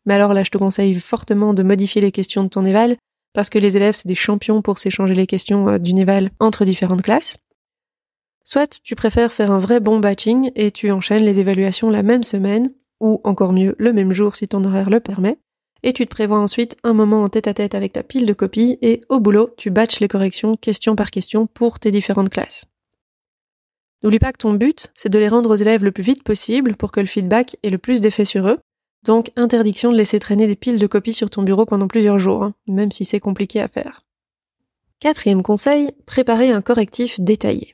mais 0.05 0.15
alors 0.15 0.33
là 0.33 0.43
je 0.43 0.51
te 0.51 0.57
conseille 0.57 0.95
fortement 0.95 1.53
de 1.53 1.63
modifier 1.63 2.01
les 2.01 2.11
questions 2.11 2.43
de 2.43 2.49
ton 2.49 2.65
éval, 2.65 2.97
parce 3.31 3.49
que 3.49 3.59
les 3.59 3.77
élèves 3.77 3.95
c'est 3.95 4.09
des 4.09 4.15
champions 4.15 4.61
pour 4.61 4.77
s'échanger 4.77 5.15
les 5.15 5.27
questions 5.27 5.69
euh, 5.69 5.77
d'une 5.77 5.99
éval 5.99 6.31
entre 6.41 6.65
différentes 6.65 7.01
classes. 7.01 7.37
Soit 8.43 8.79
tu 8.83 8.95
préfères 8.95 9.31
faire 9.31 9.51
un 9.51 9.59
vrai 9.59 9.79
bon 9.79 9.99
batching 9.99 10.51
et 10.55 10.71
tu 10.71 10.91
enchaînes 10.91 11.23
les 11.23 11.39
évaluations 11.39 11.89
la 11.89 12.03
même 12.03 12.23
semaine, 12.23 12.73
ou 12.99 13.19
encore 13.23 13.53
mieux 13.53 13.75
le 13.77 13.93
même 13.93 14.11
jour 14.11 14.35
si 14.35 14.47
ton 14.47 14.63
horaire 14.63 14.89
le 14.89 14.99
permet, 14.99 15.37
et 15.83 15.93
tu 15.93 16.05
te 16.05 16.11
prévois 16.11 16.39
ensuite 16.39 16.77
un 16.83 16.93
moment 16.93 17.23
en 17.23 17.29
tête 17.29 17.47
à 17.47 17.53
tête 17.53 17.75
avec 17.75 17.93
ta 17.93 18.03
pile 18.03 18.25
de 18.25 18.33
copies 18.33 18.77
et 18.81 19.01
au 19.09 19.19
boulot, 19.19 19.49
tu 19.57 19.71
batches 19.71 19.99
les 19.99 20.07
corrections 20.07 20.55
question 20.55 20.95
par 20.95 21.11
question 21.11 21.47
pour 21.47 21.79
tes 21.79 21.91
différentes 21.91 22.29
classes. 22.29 22.65
N'oublie 24.03 24.19
pas 24.19 24.31
que 24.31 24.37
ton 24.37 24.53
but, 24.53 24.89
c'est 24.95 25.09
de 25.09 25.19
les 25.19 25.27
rendre 25.27 25.51
aux 25.51 25.55
élèves 25.55 25.83
le 25.83 25.91
plus 25.91 26.03
vite 26.03 26.23
possible 26.23 26.75
pour 26.75 26.91
que 26.91 26.99
le 26.99 27.05
feedback 27.05 27.57
ait 27.63 27.69
le 27.69 27.77
plus 27.77 28.01
d'effet 28.01 28.25
sur 28.25 28.47
eux. 28.47 28.59
Donc, 29.03 29.31
interdiction 29.35 29.91
de 29.91 29.97
laisser 29.97 30.19
traîner 30.19 30.47
des 30.47 30.55
piles 30.55 30.79
de 30.79 30.87
copies 30.87 31.13
sur 31.13 31.29
ton 31.29 31.43
bureau 31.43 31.65
pendant 31.65 31.87
plusieurs 31.87 32.19
jours, 32.19 32.43
hein, 32.43 32.53
même 32.67 32.91
si 32.91 33.05
c'est 33.05 33.19
compliqué 33.19 33.59
à 33.61 33.67
faire. 33.67 34.01
Quatrième 34.99 35.41
conseil, 35.41 35.91
préparer 36.05 36.51
un 36.51 36.61
correctif 36.61 37.19
détaillé. 37.19 37.73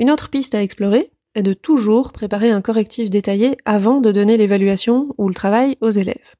Une 0.00 0.10
autre 0.10 0.30
piste 0.30 0.54
à 0.54 0.62
explorer 0.62 1.10
est 1.34 1.42
de 1.42 1.52
toujours 1.52 2.12
préparer 2.12 2.50
un 2.50 2.62
correctif 2.62 3.10
détaillé 3.10 3.58
avant 3.66 4.00
de 4.00 4.10
donner 4.10 4.38
l'évaluation 4.38 5.14
ou 5.18 5.28
le 5.28 5.34
travail 5.34 5.76
aux 5.82 5.90
élèves. 5.90 6.36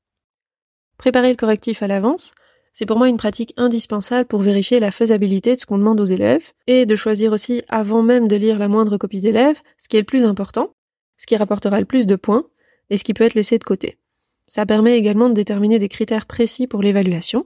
Préparer 0.96 1.28
le 1.28 1.36
correctif 1.36 1.82
à 1.82 1.86
l'avance, 1.86 2.32
c'est 2.72 2.86
pour 2.86 2.96
moi 2.96 3.10
une 3.10 3.18
pratique 3.18 3.52
indispensable 3.58 4.26
pour 4.26 4.40
vérifier 4.40 4.80
la 4.80 4.90
faisabilité 4.90 5.54
de 5.54 5.60
ce 5.60 5.66
qu'on 5.66 5.76
demande 5.76 6.00
aux 6.00 6.06
élèves 6.06 6.52
et 6.68 6.86
de 6.86 6.96
choisir 6.96 7.32
aussi 7.32 7.60
avant 7.68 8.00
même 8.00 8.28
de 8.28 8.36
lire 8.36 8.58
la 8.58 8.68
moindre 8.68 8.96
copie 8.96 9.20
d'élève 9.20 9.60
ce 9.76 9.90
qui 9.90 9.98
est 9.98 10.00
le 10.00 10.06
plus 10.06 10.24
important, 10.24 10.70
ce 11.18 11.26
qui 11.26 11.36
rapportera 11.36 11.80
le 11.80 11.86
plus 11.86 12.06
de 12.06 12.16
points 12.16 12.46
et 12.88 12.96
ce 12.96 13.04
qui 13.04 13.12
peut 13.12 13.24
être 13.24 13.34
laissé 13.34 13.58
de 13.58 13.64
côté. 13.64 13.98
Ça 14.46 14.64
permet 14.64 14.96
également 14.96 15.28
de 15.28 15.34
déterminer 15.34 15.78
des 15.78 15.90
critères 15.90 16.24
précis 16.24 16.66
pour 16.66 16.80
l'évaluation. 16.80 17.44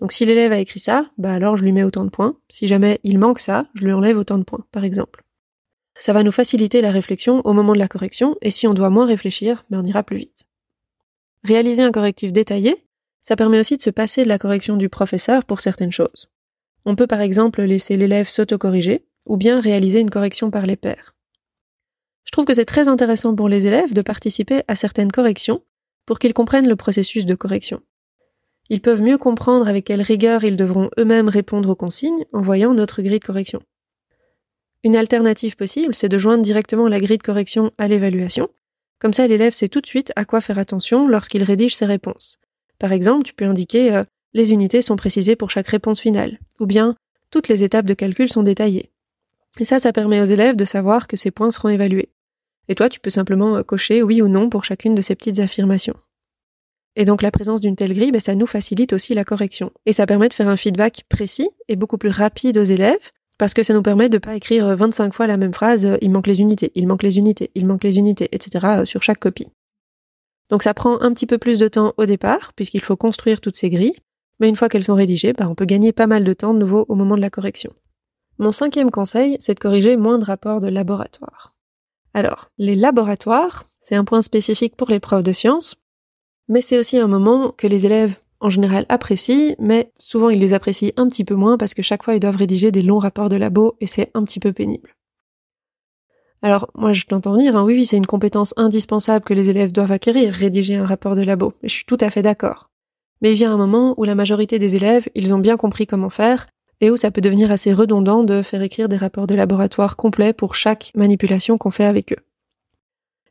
Donc 0.00 0.12
si 0.12 0.26
l'élève 0.26 0.52
a 0.52 0.58
écrit 0.58 0.80
ça, 0.80 1.06
bah 1.16 1.32
alors 1.32 1.56
je 1.56 1.64
lui 1.64 1.72
mets 1.72 1.82
autant 1.82 2.04
de 2.04 2.10
points. 2.10 2.36
Si 2.50 2.66
jamais 2.66 3.00
il 3.04 3.18
manque 3.18 3.38
ça, 3.38 3.68
je 3.72 3.86
lui 3.86 3.94
enlève 3.94 4.18
autant 4.18 4.36
de 4.36 4.44
points, 4.44 4.66
par 4.70 4.84
exemple. 4.84 5.25
Ça 5.98 6.12
va 6.12 6.22
nous 6.22 6.32
faciliter 6.32 6.80
la 6.80 6.90
réflexion 6.90 7.40
au 7.44 7.52
moment 7.52 7.72
de 7.72 7.78
la 7.78 7.88
correction, 7.88 8.36
et 8.42 8.50
si 8.50 8.66
on 8.66 8.74
doit 8.74 8.90
moins 8.90 9.06
réfléchir, 9.06 9.64
ben 9.70 9.80
on 9.80 9.84
ira 9.84 10.02
plus 10.02 10.18
vite. 10.18 10.44
Réaliser 11.42 11.82
un 11.82 11.92
correctif 11.92 12.32
détaillé, 12.32 12.84
ça 13.22 13.36
permet 13.36 13.58
aussi 13.58 13.76
de 13.76 13.82
se 13.82 13.90
passer 13.90 14.22
de 14.24 14.28
la 14.28 14.38
correction 14.38 14.76
du 14.76 14.88
professeur 14.88 15.44
pour 15.44 15.60
certaines 15.60 15.92
choses. 15.92 16.28
On 16.84 16.94
peut 16.94 17.06
par 17.06 17.20
exemple 17.20 17.62
laisser 17.62 17.96
l'élève 17.96 18.28
s'autocorriger 18.28 19.04
ou 19.26 19.36
bien 19.36 19.58
réaliser 19.58 20.00
une 20.00 20.10
correction 20.10 20.50
par 20.50 20.66
les 20.66 20.76
pairs. 20.76 21.14
Je 22.24 22.30
trouve 22.30 22.44
que 22.44 22.54
c'est 22.54 22.64
très 22.64 22.88
intéressant 22.88 23.34
pour 23.34 23.48
les 23.48 23.66
élèves 23.66 23.94
de 23.94 24.02
participer 24.02 24.62
à 24.68 24.76
certaines 24.76 25.10
corrections 25.10 25.62
pour 26.04 26.18
qu'ils 26.18 26.34
comprennent 26.34 26.68
le 26.68 26.76
processus 26.76 27.26
de 27.26 27.34
correction. 27.34 27.80
Ils 28.68 28.80
peuvent 28.80 29.02
mieux 29.02 29.18
comprendre 29.18 29.68
avec 29.68 29.84
quelle 29.84 30.02
rigueur 30.02 30.44
ils 30.44 30.56
devront 30.56 30.90
eux-mêmes 30.98 31.28
répondre 31.28 31.70
aux 31.70 31.76
consignes 31.76 32.24
en 32.32 32.42
voyant 32.42 32.74
notre 32.74 33.02
grille 33.02 33.20
de 33.20 33.24
correction. 33.24 33.62
Une 34.86 34.94
alternative 34.94 35.56
possible, 35.56 35.96
c'est 35.96 36.08
de 36.08 36.16
joindre 36.16 36.42
directement 36.42 36.86
la 36.86 37.00
grille 37.00 37.18
de 37.18 37.22
correction 37.24 37.72
à 37.76 37.88
l'évaluation. 37.88 38.48
Comme 39.00 39.12
ça, 39.12 39.26
l'élève 39.26 39.52
sait 39.52 39.66
tout 39.66 39.80
de 39.80 39.86
suite 39.88 40.12
à 40.14 40.24
quoi 40.24 40.40
faire 40.40 40.60
attention 40.60 41.08
lorsqu'il 41.08 41.42
rédige 41.42 41.74
ses 41.74 41.86
réponses. 41.86 42.38
Par 42.78 42.92
exemple, 42.92 43.24
tu 43.24 43.34
peux 43.34 43.46
indiquer 43.46 43.92
euh, 43.92 44.04
les 44.32 44.52
unités 44.52 44.82
sont 44.82 44.94
précisées 44.94 45.34
pour 45.34 45.50
chaque 45.50 45.66
réponse 45.66 46.00
finale, 46.00 46.38
ou 46.60 46.66
bien 46.66 46.94
toutes 47.32 47.48
les 47.48 47.64
étapes 47.64 47.86
de 47.86 47.94
calcul 47.94 48.28
sont 48.28 48.44
détaillées. 48.44 48.92
Et 49.58 49.64
ça, 49.64 49.80
ça 49.80 49.92
permet 49.92 50.20
aux 50.20 50.26
élèves 50.26 50.54
de 50.54 50.64
savoir 50.64 51.08
que 51.08 51.16
ces 51.16 51.32
points 51.32 51.50
seront 51.50 51.70
évalués. 51.70 52.10
Et 52.68 52.76
toi, 52.76 52.88
tu 52.88 53.00
peux 53.00 53.10
simplement 53.10 53.56
euh, 53.56 53.62
cocher 53.64 54.04
oui 54.04 54.22
ou 54.22 54.28
non 54.28 54.50
pour 54.50 54.64
chacune 54.64 54.94
de 54.94 55.02
ces 55.02 55.16
petites 55.16 55.40
affirmations. 55.40 55.96
Et 56.94 57.04
donc 57.04 57.22
la 57.22 57.32
présence 57.32 57.60
d'une 57.60 57.74
telle 57.74 57.92
grille, 57.92 58.12
ben, 58.12 58.20
ça 58.20 58.36
nous 58.36 58.46
facilite 58.46 58.92
aussi 58.92 59.14
la 59.14 59.24
correction. 59.24 59.72
Et 59.84 59.92
ça 59.92 60.06
permet 60.06 60.28
de 60.28 60.34
faire 60.34 60.48
un 60.48 60.56
feedback 60.56 61.02
précis 61.08 61.50
et 61.66 61.74
beaucoup 61.74 61.98
plus 61.98 62.10
rapide 62.10 62.56
aux 62.56 62.62
élèves, 62.62 63.10
parce 63.38 63.54
que 63.54 63.62
ça 63.62 63.74
nous 63.74 63.82
permet 63.82 64.08
de 64.08 64.18
pas 64.18 64.34
écrire 64.34 64.76
25 64.76 65.12
fois 65.12 65.26
la 65.26 65.36
même 65.36 65.52
phrase, 65.52 65.96
il 66.00 66.10
manque 66.10 66.26
les 66.26 66.40
unités, 66.40 66.72
il 66.74 66.86
manque 66.86 67.02
les 67.02 67.18
unités, 67.18 67.50
il 67.54 67.66
manque 67.66 67.84
les 67.84 67.98
unités, 67.98 68.28
etc. 68.32 68.66
Euh, 68.78 68.84
sur 68.84 69.02
chaque 69.02 69.18
copie. 69.18 69.48
Donc 70.48 70.62
ça 70.62 70.74
prend 70.74 71.00
un 71.00 71.12
petit 71.12 71.26
peu 71.26 71.38
plus 71.38 71.58
de 71.58 71.68
temps 71.68 71.92
au 71.96 72.06
départ, 72.06 72.52
puisqu'il 72.54 72.80
faut 72.80 72.96
construire 72.96 73.40
toutes 73.40 73.56
ces 73.56 73.68
grilles, 73.68 73.96
mais 74.38 74.48
une 74.48 74.56
fois 74.56 74.68
qu'elles 74.68 74.84
sont 74.84 74.94
rédigées, 74.94 75.32
bah, 75.32 75.48
on 75.48 75.54
peut 75.54 75.64
gagner 75.64 75.92
pas 75.92 76.06
mal 76.06 76.24
de 76.24 76.32
temps 76.32 76.54
de 76.54 76.58
nouveau 76.58 76.86
au 76.88 76.94
moment 76.94 77.16
de 77.16 77.20
la 77.20 77.30
correction. 77.30 77.72
Mon 78.38 78.52
cinquième 78.52 78.90
conseil, 78.90 79.36
c'est 79.40 79.54
de 79.54 79.60
corriger 79.60 79.96
moins 79.96 80.18
de 80.18 80.24
rapports 80.24 80.60
de 80.60 80.68
laboratoire. 80.68 81.54
Alors, 82.14 82.50
les 82.58 82.76
laboratoires, 82.76 83.64
c'est 83.80 83.94
un 83.94 84.04
point 84.04 84.22
spécifique 84.22 84.76
pour 84.76 84.90
les 84.90 85.00
preuves 85.00 85.22
de 85.22 85.32
sciences, 85.32 85.76
mais 86.48 86.60
c'est 86.60 86.78
aussi 86.78 86.98
un 86.98 87.08
moment 87.08 87.50
que 87.50 87.66
les 87.66 87.86
élèves 87.86 88.16
en 88.40 88.50
général 88.50 88.86
apprécient, 88.88 89.54
mais 89.58 89.90
souvent 89.98 90.30
ils 90.30 90.40
les 90.40 90.54
apprécient 90.54 90.92
un 90.96 91.08
petit 91.08 91.24
peu 91.24 91.34
moins 91.34 91.58
parce 91.58 91.74
que 91.74 91.82
chaque 91.82 92.02
fois 92.02 92.14
ils 92.14 92.20
doivent 92.20 92.36
rédiger 92.36 92.70
des 92.70 92.82
longs 92.82 92.98
rapports 92.98 93.28
de 93.28 93.36
labo 93.36 93.76
et 93.80 93.86
c'est 93.86 94.10
un 94.14 94.24
petit 94.24 94.40
peu 94.40 94.52
pénible. 94.52 94.96
Alors, 96.42 96.70
moi, 96.74 96.92
je 96.92 97.06
t'entends 97.06 97.32
venir, 97.32 97.56
hein, 97.56 97.64
oui, 97.64 97.74
oui, 97.74 97.86
c'est 97.86 97.96
une 97.96 98.06
compétence 98.06 98.52
indispensable 98.56 99.24
que 99.24 99.34
les 99.34 99.50
élèves 99.50 99.72
doivent 99.72 99.92
acquérir, 99.92 100.32
rédiger 100.32 100.76
un 100.76 100.86
rapport 100.86 101.16
de 101.16 101.22
labo. 101.22 101.54
je 101.62 101.68
suis 101.68 101.86
tout 101.86 101.96
à 102.00 102.10
fait 102.10 102.22
d'accord. 102.22 102.70
Mais 103.22 103.32
il 103.32 103.36
vient 103.36 103.52
un 103.52 103.56
moment 103.56 103.94
où 103.96 104.04
la 104.04 104.14
majorité 104.14 104.58
des 104.58 104.76
élèves, 104.76 105.08
ils 105.14 105.34
ont 105.34 105.38
bien 105.38 105.56
compris 105.56 105.86
comment 105.86 106.10
faire, 106.10 106.46
et 106.80 106.90
où 106.90 106.96
ça 106.96 107.10
peut 107.10 107.22
devenir 107.22 107.50
assez 107.50 107.72
redondant 107.72 108.22
de 108.22 108.42
faire 108.42 108.60
écrire 108.60 108.88
des 108.88 108.98
rapports 108.98 109.26
de 109.26 109.34
laboratoire 109.34 109.96
complets 109.96 110.34
pour 110.34 110.54
chaque 110.54 110.92
manipulation 110.94 111.56
qu'on 111.56 111.70
fait 111.70 111.86
avec 111.86 112.12
eux. 112.12 112.22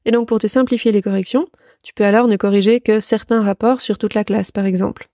Et 0.06 0.12
donc, 0.12 0.28
pour 0.28 0.40
te 0.40 0.48
simplifier 0.48 0.92
les 0.92 1.02
corrections, 1.02 1.48
tu 1.86 1.94
peux 1.94 2.04
alors 2.04 2.28
ne 2.28 2.36
corriger 2.36 2.82
que 2.82 3.00
certains 3.00 3.44
rapports 3.44 3.80
sur 3.80 4.00
toute 4.00 4.16
la 4.16 4.24
classe, 4.24 4.52
par 4.52 4.66
exemple. 4.66 5.08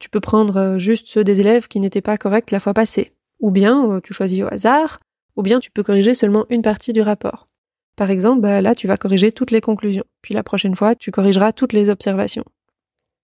Tu 0.00 0.10
peux 0.10 0.18
prendre 0.18 0.56
euh, 0.56 0.78
juste 0.78 1.06
ceux 1.06 1.22
des 1.22 1.38
élèves 1.38 1.68
qui 1.68 1.78
n'étaient 1.78 2.00
pas 2.00 2.16
corrects 2.16 2.50
la 2.50 2.58
fois 2.58 2.74
passée. 2.74 3.12
Ou 3.38 3.52
bien, 3.52 3.88
euh, 3.88 4.00
tu 4.02 4.12
choisis 4.12 4.42
au 4.42 4.52
hasard, 4.52 4.98
ou 5.36 5.42
bien 5.42 5.60
tu 5.60 5.70
peux 5.70 5.84
corriger 5.84 6.14
seulement 6.14 6.46
une 6.50 6.62
partie 6.62 6.92
du 6.92 7.00
rapport. 7.00 7.46
Par 7.94 8.10
exemple, 8.10 8.40
bah, 8.40 8.60
là, 8.60 8.74
tu 8.74 8.88
vas 8.88 8.96
corriger 8.96 9.30
toutes 9.30 9.52
les 9.52 9.60
conclusions, 9.60 10.02
puis 10.20 10.34
la 10.34 10.42
prochaine 10.42 10.74
fois, 10.74 10.96
tu 10.96 11.12
corrigeras 11.12 11.52
toutes 11.52 11.72
les 11.72 11.90
observations. 11.90 12.44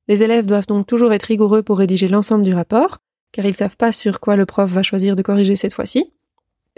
Les 0.06 0.22
élèves 0.22 0.46
doivent 0.46 0.68
donc 0.68 0.86
toujours 0.86 1.12
être 1.12 1.24
rigoureux 1.24 1.64
pour 1.64 1.78
rédiger 1.78 2.06
l'ensemble 2.06 2.44
du 2.44 2.54
rapport, 2.54 2.98
car 3.32 3.46
ils 3.46 3.56
savent 3.56 3.76
pas 3.76 3.90
sur 3.90 4.20
quoi 4.20 4.36
le 4.36 4.46
prof 4.46 4.70
va 4.70 4.84
choisir 4.84 5.16
de 5.16 5.22
corriger 5.22 5.56
cette 5.56 5.74
fois-ci. 5.74 6.12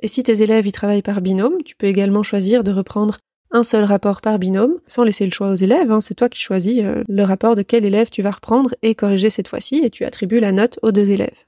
Et 0.00 0.08
si 0.08 0.22
tes 0.22 0.40
élèves 0.40 0.66
y 0.66 0.72
travaillent 0.72 1.02
par 1.02 1.20
binôme, 1.20 1.62
tu 1.64 1.76
peux 1.76 1.86
également 1.86 2.22
choisir 2.22 2.64
de 2.64 2.72
reprendre 2.72 3.18
un 3.50 3.62
seul 3.62 3.84
rapport 3.84 4.20
par 4.20 4.38
binôme, 4.38 4.78
sans 4.86 5.04
laisser 5.04 5.24
le 5.24 5.30
choix 5.30 5.50
aux 5.50 5.54
élèves. 5.54 5.90
Hein. 5.90 6.00
C'est 6.00 6.14
toi 6.14 6.28
qui 6.28 6.40
choisis 6.40 6.78
euh, 6.80 7.02
le 7.08 7.24
rapport 7.24 7.54
de 7.54 7.62
quel 7.62 7.84
élève 7.84 8.10
tu 8.10 8.22
vas 8.22 8.30
reprendre 8.30 8.74
et 8.82 8.94
corriger 8.94 9.30
cette 9.30 9.48
fois-ci, 9.48 9.76
et 9.84 9.90
tu 9.90 10.04
attribues 10.04 10.40
la 10.40 10.52
note 10.52 10.78
aux 10.82 10.92
deux 10.92 11.10
élèves. 11.10 11.46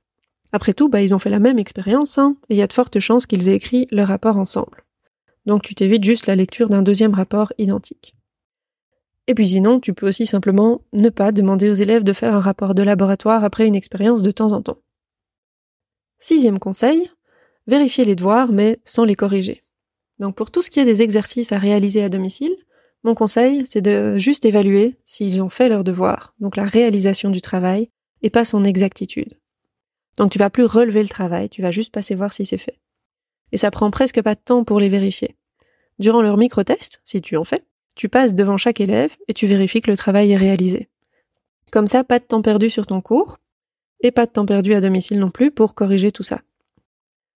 Après 0.53 0.73
tout, 0.73 0.89
bah, 0.89 1.03
ils 1.03 1.15
ont 1.15 1.19
fait 1.19 1.31
la 1.31 1.39
même 1.39 1.59
expérience, 1.59 2.19
hein, 2.19 2.37
et 2.49 2.55
il 2.55 2.57
y 2.57 2.63
a 2.63 2.67
de 2.67 2.73
fortes 2.73 2.99
chances 3.01 3.27
qu'ils 3.27 3.49
aient 3.49 3.55
écrit 3.55 3.87
le 3.91 4.03
rapport 4.03 4.39
ensemble. 4.39 4.85
Donc 5.47 5.63
tu 5.63 5.75
t'évites 5.75 6.05
juste 6.05 6.27
la 6.27 6.37
lecture 6.37 6.69
d'un 6.69 6.83
deuxième 6.83 7.15
rapport 7.15 7.53
identique. 7.59 8.15
Et 9.27 9.35
puis 9.35 9.49
sinon, 9.49 9.79
tu 9.79 9.95
peux 9.95 10.09
aussi 10.09 10.27
simplement 10.27 10.83
ne 10.93 11.09
pas 11.09 11.33
demander 11.33 11.71
aux 11.71 11.75
élèves 11.75 12.03
de 12.03 12.13
faire 12.13 12.35
un 12.35 12.41
rapport 12.41 12.75
de 12.75 12.83
laboratoire 12.83 13.45
après 13.45 13.67
une 13.67 13.77
expérience 13.77 14.23
de 14.23 14.31
temps 14.31 14.53
en 14.53 14.63
temps. 14.63 14.79
Sixième 16.19 16.59
conseil, 16.59 17.11
vérifier 17.67 18.05
les 18.05 18.17
devoirs 18.17 18.53
mais 18.53 18.81
sans 18.85 19.05
les 19.05 19.15
corriger. 19.15 19.63
Donc 20.21 20.37
pour 20.37 20.51
tout 20.51 20.63
ce 20.63 20.71
qui 20.71 20.79
est 20.79 20.85
des 20.85 21.03
exercices 21.03 21.51
à 21.51 21.59
réaliser 21.59 22.05
à 22.05 22.09
domicile, 22.09 22.55
mon 23.03 23.15
conseil, 23.15 23.65
c'est 23.65 23.81
de 23.81 24.19
juste 24.19 24.45
évaluer 24.45 24.97
s'ils 25.07 25.43
ont 25.43 25.49
fait 25.49 25.69
leur 25.69 25.83
devoir, 25.83 26.35
donc 26.39 26.57
la 26.57 26.65
réalisation 26.65 27.31
du 27.31 27.41
travail, 27.41 27.89
et 28.23 28.29
pas 28.29 28.45
son 28.45 28.63
exactitude. 28.63 29.39
Donc 30.19 30.31
tu 30.31 30.39
vas 30.39 30.51
plus 30.51 30.67
relever 30.67 31.03
le 31.03 31.09
travail, 31.09 31.49
tu 31.49 31.63
vas 31.63 31.71
juste 31.71 31.93
passer 31.93 32.15
voir 32.15 32.35
si 32.35 32.45
c'est 32.45 32.59
fait. 32.59 32.79
Et 33.53 33.57
ça 33.57 33.71
prend 33.71 33.91
presque 33.91 34.21
pas 34.21 34.35
de 34.35 34.41
temps 34.45 34.63
pour 34.65 34.79
les 34.79 34.91
vérifier. 34.91 35.37
Durant 35.99 36.21
leur 36.21 36.37
micro-test, 36.37 37.01
si 37.05 37.23
tu 37.23 37.39
en 37.39 37.45
fais, 37.45 37.65
tu 37.95 38.11
passes 38.11 38.35
devant 38.35 38.59
chaque 38.59 38.81
élève 38.81 39.17
et 39.27 39.33
tu 39.33 39.47
vérifies 39.47 39.81
que 39.81 39.91
le 39.91 39.97
travail 39.97 40.33
est 40.33 40.37
réalisé. 40.37 40.91
Comme 41.73 41.87
ça, 41.87 42.05
pas 42.05 42.19
de 42.19 42.25
temps 42.25 42.43
perdu 42.43 42.69
sur 42.69 42.87
ton 42.87 43.01
cours, 43.01 43.39
et 44.01 44.11
pas 44.11 44.27
de 44.27 44.33
temps 44.33 44.47
perdu 44.47 44.75
à 44.75 44.81
domicile 44.83 45.19
non 45.19 45.31
plus 45.31 45.51
pour 45.51 45.75
corriger 45.75 46.13
tout 46.13 46.23
ça. 46.23 46.43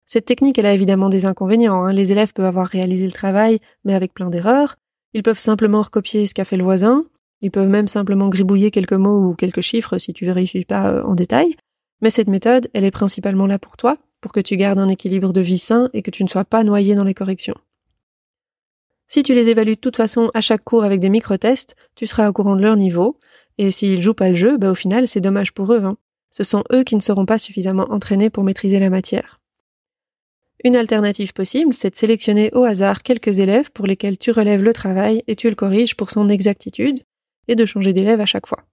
Cette 0.06 0.26
technique, 0.26 0.58
elle 0.58 0.66
a 0.66 0.74
évidemment 0.74 1.08
des 1.08 1.26
inconvénients. 1.26 1.84
Hein. 1.84 1.92
Les 1.92 2.12
élèves 2.12 2.32
peuvent 2.32 2.44
avoir 2.44 2.66
réalisé 2.66 3.06
le 3.06 3.12
travail, 3.12 3.58
mais 3.84 3.94
avec 3.94 4.12
plein 4.12 4.30
d'erreurs. 4.30 4.76
Ils 5.14 5.22
peuvent 5.22 5.38
simplement 5.38 5.82
recopier 5.82 6.26
ce 6.26 6.34
qu'a 6.34 6.44
fait 6.44 6.56
le 6.56 6.64
voisin. 6.64 7.04
Ils 7.40 7.50
peuvent 7.50 7.68
même 7.68 7.88
simplement 7.88 8.28
gribouiller 8.28 8.70
quelques 8.70 8.92
mots 8.92 9.28
ou 9.28 9.34
quelques 9.34 9.60
chiffres 9.60 9.98
si 9.98 10.12
tu 10.12 10.24
vérifies 10.24 10.64
pas 10.64 10.90
euh, 10.90 11.02
en 11.02 11.14
détail. 11.14 11.56
Mais 12.00 12.10
cette 12.10 12.28
méthode, 12.28 12.68
elle 12.74 12.84
est 12.84 12.90
principalement 12.90 13.46
là 13.46 13.58
pour 13.58 13.76
toi, 13.76 13.96
pour 14.20 14.32
que 14.32 14.40
tu 14.40 14.56
gardes 14.56 14.78
un 14.78 14.88
équilibre 14.88 15.32
de 15.32 15.40
vie 15.40 15.58
sain 15.58 15.88
et 15.92 16.02
que 16.02 16.10
tu 16.10 16.24
ne 16.24 16.28
sois 16.28 16.44
pas 16.44 16.64
noyé 16.64 16.94
dans 16.94 17.04
les 17.04 17.14
corrections. 17.14 17.54
Si 19.06 19.22
tu 19.22 19.34
les 19.34 19.48
évalues 19.48 19.76
de 19.76 19.80
toute 19.80 19.96
façon 19.96 20.30
à 20.34 20.40
chaque 20.40 20.64
cours 20.64 20.84
avec 20.84 21.00
des 21.00 21.10
micro-tests, 21.10 21.76
tu 21.94 22.06
seras 22.06 22.28
au 22.28 22.32
courant 22.32 22.56
de 22.56 22.62
leur 22.62 22.76
niveau, 22.76 23.18
et 23.58 23.70
s'ils 23.70 24.02
jouent 24.02 24.14
pas 24.14 24.30
le 24.30 24.34
jeu, 24.34 24.56
bah 24.56 24.70
au 24.70 24.74
final 24.74 25.06
c'est 25.06 25.20
dommage 25.20 25.52
pour 25.52 25.72
eux. 25.72 25.84
Hein. 25.84 25.96
Ce 26.30 26.42
sont 26.42 26.64
eux 26.72 26.82
qui 26.82 26.96
ne 26.96 27.00
seront 27.00 27.26
pas 27.26 27.38
suffisamment 27.38 27.86
entraînés 27.90 28.30
pour 28.30 28.42
maîtriser 28.42 28.80
la 28.80 28.90
matière. 28.90 29.40
Une 30.64 30.76
alternative 30.76 31.34
possible, 31.34 31.74
c'est 31.74 31.90
de 31.90 31.96
sélectionner 31.96 32.50
au 32.54 32.64
hasard 32.64 33.02
quelques 33.02 33.38
élèves 33.38 33.70
pour 33.70 33.86
lesquels 33.86 34.16
tu 34.16 34.30
relèves 34.30 34.62
le 34.62 34.72
travail 34.72 35.22
et 35.26 35.36
tu 35.36 35.50
le 35.50 35.54
corriges 35.54 35.94
pour 35.94 36.10
son 36.10 36.30
exactitude, 36.30 37.00
et 37.48 37.54
de 37.54 37.66
changer 37.66 37.92
d'élève 37.92 38.22
à 38.22 38.26
chaque 38.26 38.46
fois. 38.46 38.64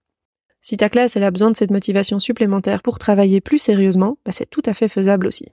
Si 0.62 0.77
ta 0.77 0.88
classe 0.88 1.17
a 1.17 1.31
besoin 1.31 1.51
de 1.51 1.57
cette 1.57 1.71
motivation 1.71 2.17
supplémentaire 2.19 2.81
pour 2.81 2.98
travailler 2.98 3.41
plus 3.41 3.57
sérieusement, 3.57 4.17
bah 4.25 4.31
c'est 4.31 4.50
tout 4.50 4.62
à 4.65 4.74
fait 4.74 4.88
faisable 4.88 5.27
aussi. 5.27 5.48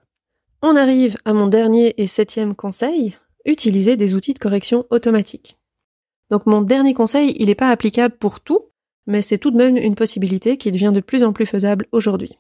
On 0.63 0.77
arrive 0.77 1.17
à 1.25 1.33
mon 1.33 1.49
dernier 1.49 1.95
et 2.01 2.07
septième 2.07 2.55
conseil, 2.55 3.17
utiliser 3.45 3.97
des 3.97 4.15
outils 4.15 4.35
de 4.35 4.39
correction 4.39 4.87
automatique. 4.91 5.57
Donc 6.31 6.47
mon 6.47 6.63
dernier 6.63 6.95
conseil, 6.95 7.35
il 7.39 7.47
n'est 7.47 7.57
pas 7.57 7.71
applicable 7.71 8.17
pour 8.17 8.41
tout, 8.41 8.67
mais 9.07 9.23
c'est 9.23 9.39
tout 9.39 9.51
de 9.51 9.57
même 9.57 9.77
une 9.77 9.97
possibilité 9.97 10.57
qui 10.57 10.71
devient 10.71 10.93
de 10.95 11.01
plus 11.01 11.25
en 11.25 11.33
plus 11.33 11.47
faisable 11.47 11.87
aujourd'hui. 11.91 12.37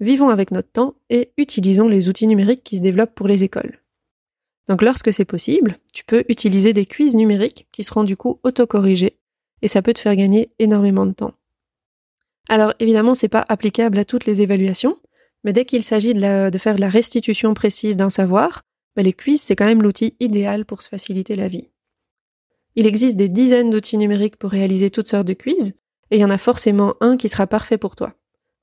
Vivons 0.00 0.28
avec 0.28 0.52
notre 0.52 0.70
temps 0.70 0.94
et 1.10 1.32
utilisons 1.36 1.88
les 1.88 2.08
outils 2.08 2.26
numériques 2.26 2.62
qui 2.62 2.76
se 2.76 2.82
développent 2.82 3.14
pour 3.14 3.26
les 3.26 3.42
écoles. 3.42 3.80
Donc 4.68 4.82
lorsque 4.82 5.12
c'est 5.12 5.24
possible, 5.24 5.76
tu 5.92 6.04
peux 6.04 6.24
utiliser 6.28 6.72
des 6.72 6.86
quiz 6.86 7.16
numériques 7.16 7.66
qui 7.72 7.82
seront 7.82 8.04
du 8.04 8.16
coup 8.16 8.38
autocorrigés 8.44 9.18
et 9.62 9.68
ça 9.68 9.82
peut 9.82 9.94
te 9.94 10.00
faire 10.00 10.14
gagner 10.14 10.50
énormément 10.58 11.06
de 11.06 11.12
temps. 11.12 11.32
Alors 12.48 12.74
évidemment, 12.78 13.14
c'est 13.14 13.28
pas 13.28 13.44
applicable 13.48 13.98
à 13.98 14.04
toutes 14.04 14.26
les 14.26 14.42
évaluations, 14.42 14.98
mais 15.42 15.52
dès 15.52 15.64
qu'il 15.64 15.82
s'agit 15.82 16.14
de, 16.14 16.58
faire 16.58 16.78
la 16.78 16.88
restitution 16.88 17.54
précise 17.54 17.96
d'un 17.96 18.10
savoir, 18.10 18.62
bah, 18.94 19.02
les 19.02 19.12
quiz 19.12 19.40
c'est 19.40 19.56
quand 19.56 19.66
même 19.66 19.82
l'outil 19.82 20.16
idéal 20.20 20.64
pour 20.64 20.82
se 20.82 20.88
faciliter 20.88 21.34
la 21.34 21.48
vie. 21.48 21.70
Il 22.76 22.86
existe 22.86 23.16
des 23.16 23.28
dizaines 23.28 23.70
d'outils 23.70 23.98
numériques 23.98 24.36
pour 24.36 24.50
réaliser 24.50 24.90
toutes 24.90 25.08
sortes 25.08 25.26
de 25.26 25.34
quiz, 25.34 25.74
et 26.10 26.16
il 26.16 26.20
y 26.20 26.24
en 26.24 26.30
a 26.30 26.38
forcément 26.38 26.94
un 27.00 27.16
qui 27.16 27.28
sera 27.28 27.46
parfait 27.46 27.78
pour 27.78 27.96
toi. 27.96 28.14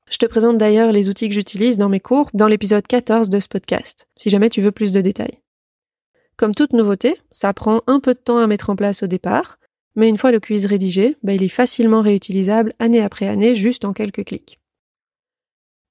Je 0.10 0.18
te 0.18 0.26
présente 0.28 0.58
d'ailleurs 0.58 0.92
les 0.92 1.10
outils 1.10 1.30
que 1.30 1.36
j'utilise 1.36 1.78
dans 1.78 1.90
mes 1.90 2.00
cours 2.00 2.30
dans 2.34 2.48
l'épisode 2.48 2.86
14 2.86 3.30
de 3.30 3.40
ce 3.40 3.48
podcast, 3.48 4.08
si 4.16 4.30
jamais 4.30 4.50
tu 4.50 4.62
veux 4.62 4.72
plus 4.72 4.92
de 4.92 5.02
détails. 5.02 5.40
Comme 6.38 6.54
toute 6.54 6.74
nouveauté, 6.74 7.20
ça 7.32 7.54
prend 7.54 7.82
un 7.88 8.00
peu 8.00 8.14
de 8.14 8.20
temps 8.20 8.38
à 8.38 8.48
mettre 8.48 8.70
en 8.70 8.76
place 8.76 9.04
au 9.04 9.08
départ, 9.08 9.58
mais 9.96 10.08
une 10.08 10.18
fois 10.18 10.32
le 10.32 10.40
quiz 10.40 10.66
rédigé, 10.68 11.16
bah, 11.24 11.34
il 11.34 11.44
est 11.44 11.48
facilement 11.48 12.02
réutilisable 12.02 12.74
année 12.78 13.02
après 13.02 13.28
année 13.28 13.56
juste 13.56 13.84
en 13.84 13.94
quelques 13.94 14.26
clics. 14.26 14.60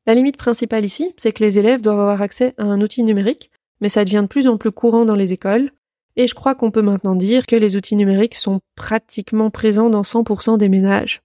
La 0.06 0.14
limite 0.14 0.36
principale 0.36 0.84
ici, 0.84 1.12
c'est 1.16 1.32
que 1.32 1.42
les 1.42 1.58
élèves 1.58 1.80
doivent 1.80 2.00
avoir 2.00 2.22
accès 2.22 2.54
à 2.58 2.64
un 2.64 2.80
outil 2.82 3.02
numérique, 3.02 3.50
mais 3.80 3.88
ça 3.88 4.04
devient 4.04 4.20
de 4.22 4.28
plus 4.28 4.46
en 4.46 4.58
plus 4.58 4.70
courant 4.70 5.06
dans 5.06 5.16
les 5.16 5.32
écoles, 5.32 5.70
et 6.16 6.28
je 6.28 6.34
crois 6.34 6.54
qu'on 6.54 6.70
peut 6.70 6.82
maintenant 6.82 7.16
dire 7.16 7.46
que 7.46 7.56
les 7.56 7.76
outils 7.76 7.96
numériques 7.96 8.36
sont 8.36 8.60
pratiquement 8.76 9.50
présents 9.50 9.90
dans 9.90 10.02
100% 10.02 10.58
des 10.58 10.68
ménages. 10.68 11.23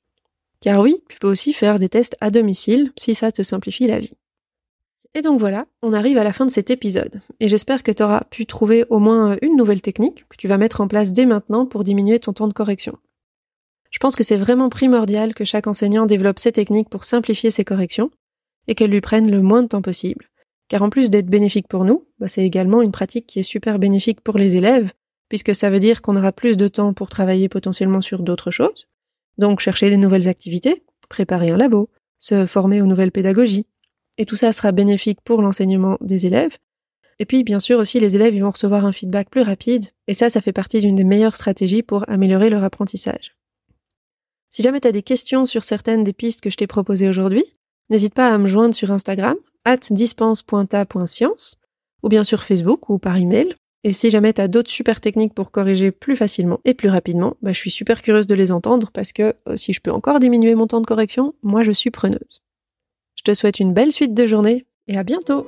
Car 0.62 0.82
oui, 0.82 1.02
tu 1.10 1.20
peux 1.20 1.30
aussi 1.30 1.54
faire 1.54 1.80
des 1.80 1.90
tests 1.90 2.18
à 2.22 2.32
domicile 2.32 2.92
si 2.98 3.16
ça 3.16 3.32
te 3.32 3.44
simplifie 3.44 3.88
la 3.88 4.00
vie. 4.00 4.14
Et 5.16 5.22
donc 5.22 5.40
voilà, 5.40 5.66
on 5.82 5.94
arrive 5.94 6.18
à 6.18 6.24
la 6.24 6.34
fin 6.34 6.46
de 6.46 6.52
cet 6.52 6.70
épisode. 6.70 7.20
Et 7.40 7.48
j'espère 7.48 7.82
que 7.82 7.92
tu 7.92 8.04
auras 8.04 8.24
pu 8.26 8.46
trouver 8.46 8.86
au 8.90 9.00
moins 9.00 9.38
une 9.42 9.56
nouvelle 9.56 9.82
technique 9.82 10.26
que 10.30 10.38
tu 10.38 10.48
vas 10.48 10.58
mettre 10.58 10.82
en 10.82 10.88
place 10.88 11.14
dès 11.14 11.26
maintenant 11.26 11.66
pour 11.66 11.84
diminuer 11.84 12.20
ton 12.20 12.34
temps 12.34 12.48
de 12.48 12.54
correction. 12.54 12.98
Je 13.90 13.98
pense 13.98 14.16
que 14.16 14.24
c'est 14.24 14.38
vraiment 14.38 14.70
primordial 14.70 15.34
que 15.34 15.46
chaque 15.46 15.66
enseignant 15.66 16.06
développe 16.06 16.38
ces 16.38 16.52
techniques 16.52 16.90
pour 16.90 17.04
simplifier 17.04 17.50
ses 17.50 17.64
corrections 17.64 18.12
et 18.68 18.76
qu'elles 18.76 18.92
lui 18.92 19.02
prennent 19.02 19.32
le 19.32 19.42
moins 19.42 19.64
de 19.64 19.68
temps 19.68 19.82
possible. 19.82 20.30
Car 20.68 20.84
en 20.84 20.92
plus 20.92 21.10
d'être 21.10 21.26
bénéfique 21.26 21.68
pour 21.68 21.86
nous, 21.86 22.06
bah, 22.20 22.28
c'est 22.28 22.46
également 22.46 22.84
une 22.84 22.92
pratique 22.92 23.26
qui 23.26 23.40
est 23.40 23.44
super 23.44 23.80
bénéfique 23.80 24.22
pour 24.22 24.38
les 24.38 24.58
élèves, 24.58 24.92
puisque 25.28 25.56
ça 25.56 25.72
veut 25.72 25.80
dire 25.80 26.04
qu'on 26.04 26.16
aura 26.16 26.32
plus 26.32 26.56
de 26.56 26.68
temps 26.68 26.94
pour 26.94 27.10
travailler 27.10 27.50
potentiellement 27.50 28.02
sur 28.02 28.22
d'autres 28.22 28.52
choses. 28.52 28.88
Donc 29.40 29.62
chercher 29.62 29.90
des 29.90 29.98
nouvelles 29.98 30.28
activités, 30.28 30.84
préparer 31.08 31.50
un 31.50 31.58
labo, 31.58 31.90
se 32.18 32.46
former 32.46 32.82
aux 32.82 32.86
nouvelles 32.86 33.12
pédagogies, 33.12 33.66
et 34.18 34.26
tout 34.26 34.36
ça 34.36 34.52
sera 34.52 34.74
bénéfique 34.74 35.22
pour 35.24 35.42
l'enseignement 35.42 35.98
des 36.02 36.26
élèves. 36.26 36.58
Et 37.20 37.26
puis, 37.26 37.44
bien 37.44 37.60
sûr, 37.60 37.80
aussi, 37.80 38.00
les 38.00 38.16
élèves 38.16 38.38
vont 38.38 38.52
recevoir 38.52 38.86
un 38.86 38.92
feedback 38.92 39.30
plus 39.30 39.42
rapide, 39.42 39.86
et 40.08 40.14
ça, 40.14 40.30
ça 40.30 40.42
fait 40.42 40.52
partie 40.52 40.82
d'une 40.82 40.96
des 40.96 41.06
meilleures 41.06 41.38
stratégies 41.38 41.84
pour 41.84 42.08
améliorer 42.10 42.50
leur 42.50 42.64
apprentissage. 42.64 43.36
Si 44.52 44.62
jamais 44.62 44.82
tu 44.82 44.90
as 44.90 44.92
des 44.92 45.04
questions 45.04 45.46
sur 45.46 45.64
certaines 45.64 46.04
des 46.04 46.14
pistes 46.14 46.42
que 46.42 46.50
je 46.50 46.58
t'ai 46.58 46.68
proposées 46.68 47.08
aujourd'hui, 47.08 47.46
n'hésite 47.90 48.14
pas 48.14 48.34
à 48.34 48.38
me 48.38 48.48
joindre 48.48 48.76
sur 48.76 48.92
Instagram, 48.92 49.38
at 49.64 49.78
dispense.ta.science, 49.90 51.56
ou 52.04 52.10
bien 52.10 52.26
sur 52.26 52.44
Facebook 52.44 52.90
ou 52.90 53.00
par 53.00 53.16
email. 53.16 53.56
Et 53.84 53.94
si 53.94 54.10
jamais 54.10 54.34
tu 54.34 54.42
as 54.42 54.48
d'autres 54.48 54.70
super 54.70 55.00
techniques 55.00 55.34
pour 55.34 55.52
corriger 55.52 55.92
plus 55.92 56.18
facilement 56.18 56.60
et 56.66 56.74
plus 56.74 56.90
rapidement, 56.90 57.38
bah, 57.42 57.54
je 57.54 57.60
suis 57.60 57.72
super 57.72 58.02
curieuse 58.02 58.28
de 58.28 58.36
les 58.36 58.52
entendre 58.52 58.92
parce 58.92 59.14
que 59.14 59.36
euh, 59.48 59.56
si 59.56 59.72
je 59.72 59.80
peux 59.80 59.92
encore 59.92 60.20
diminuer 60.20 60.54
mon 60.56 60.68
temps 60.68 60.82
de 60.82 60.86
correction, 60.86 61.34
moi 61.44 61.64
je 61.64 61.72
suis 61.72 61.92
preneuse. 61.92 62.42
Je 63.16 63.24
te 63.24 63.34
souhaite 63.34 63.60
une 63.60 63.74
belle 63.74 63.92
suite 63.92 64.14
de 64.14 64.26
journée 64.26 64.66
et 64.88 64.98
à 64.98 65.04
bientôt 65.04 65.46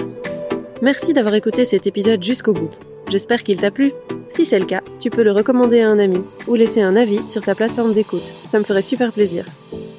Merci 0.82 1.14
d'avoir 1.14 1.36
écouté 1.36 1.66
cet 1.66 1.88
épisode 1.88 2.24
jusqu'au 2.24 2.54
bout. 2.54 2.72
J'espère 3.10 3.44
qu'il 3.44 3.58
t'a 3.58 3.70
plu. 3.70 3.92
Si 4.30 4.46
c'est 4.46 4.60
le 4.60 4.66
cas, 4.66 4.82
tu 5.00 5.10
peux 5.10 5.24
le 5.24 5.34
recommander 5.34 5.82
à 5.82 5.90
un 5.90 6.00
ami 6.00 6.24
ou 6.48 6.56
laisser 6.56 6.82
un 6.82 6.96
avis 6.96 7.20
sur 7.30 7.44
ta 7.44 7.54
plateforme 7.54 7.94
d'écoute. 7.94 8.22
Ça 8.22 8.58
me 8.58 8.64
ferait 8.64 8.82
super 8.82 9.12
plaisir. 9.12 9.46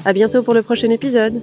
À 0.04 0.12
bientôt 0.12 0.42
pour 0.42 0.54
le 0.54 0.62
prochain 0.62 0.90
épisode. 0.90 1.42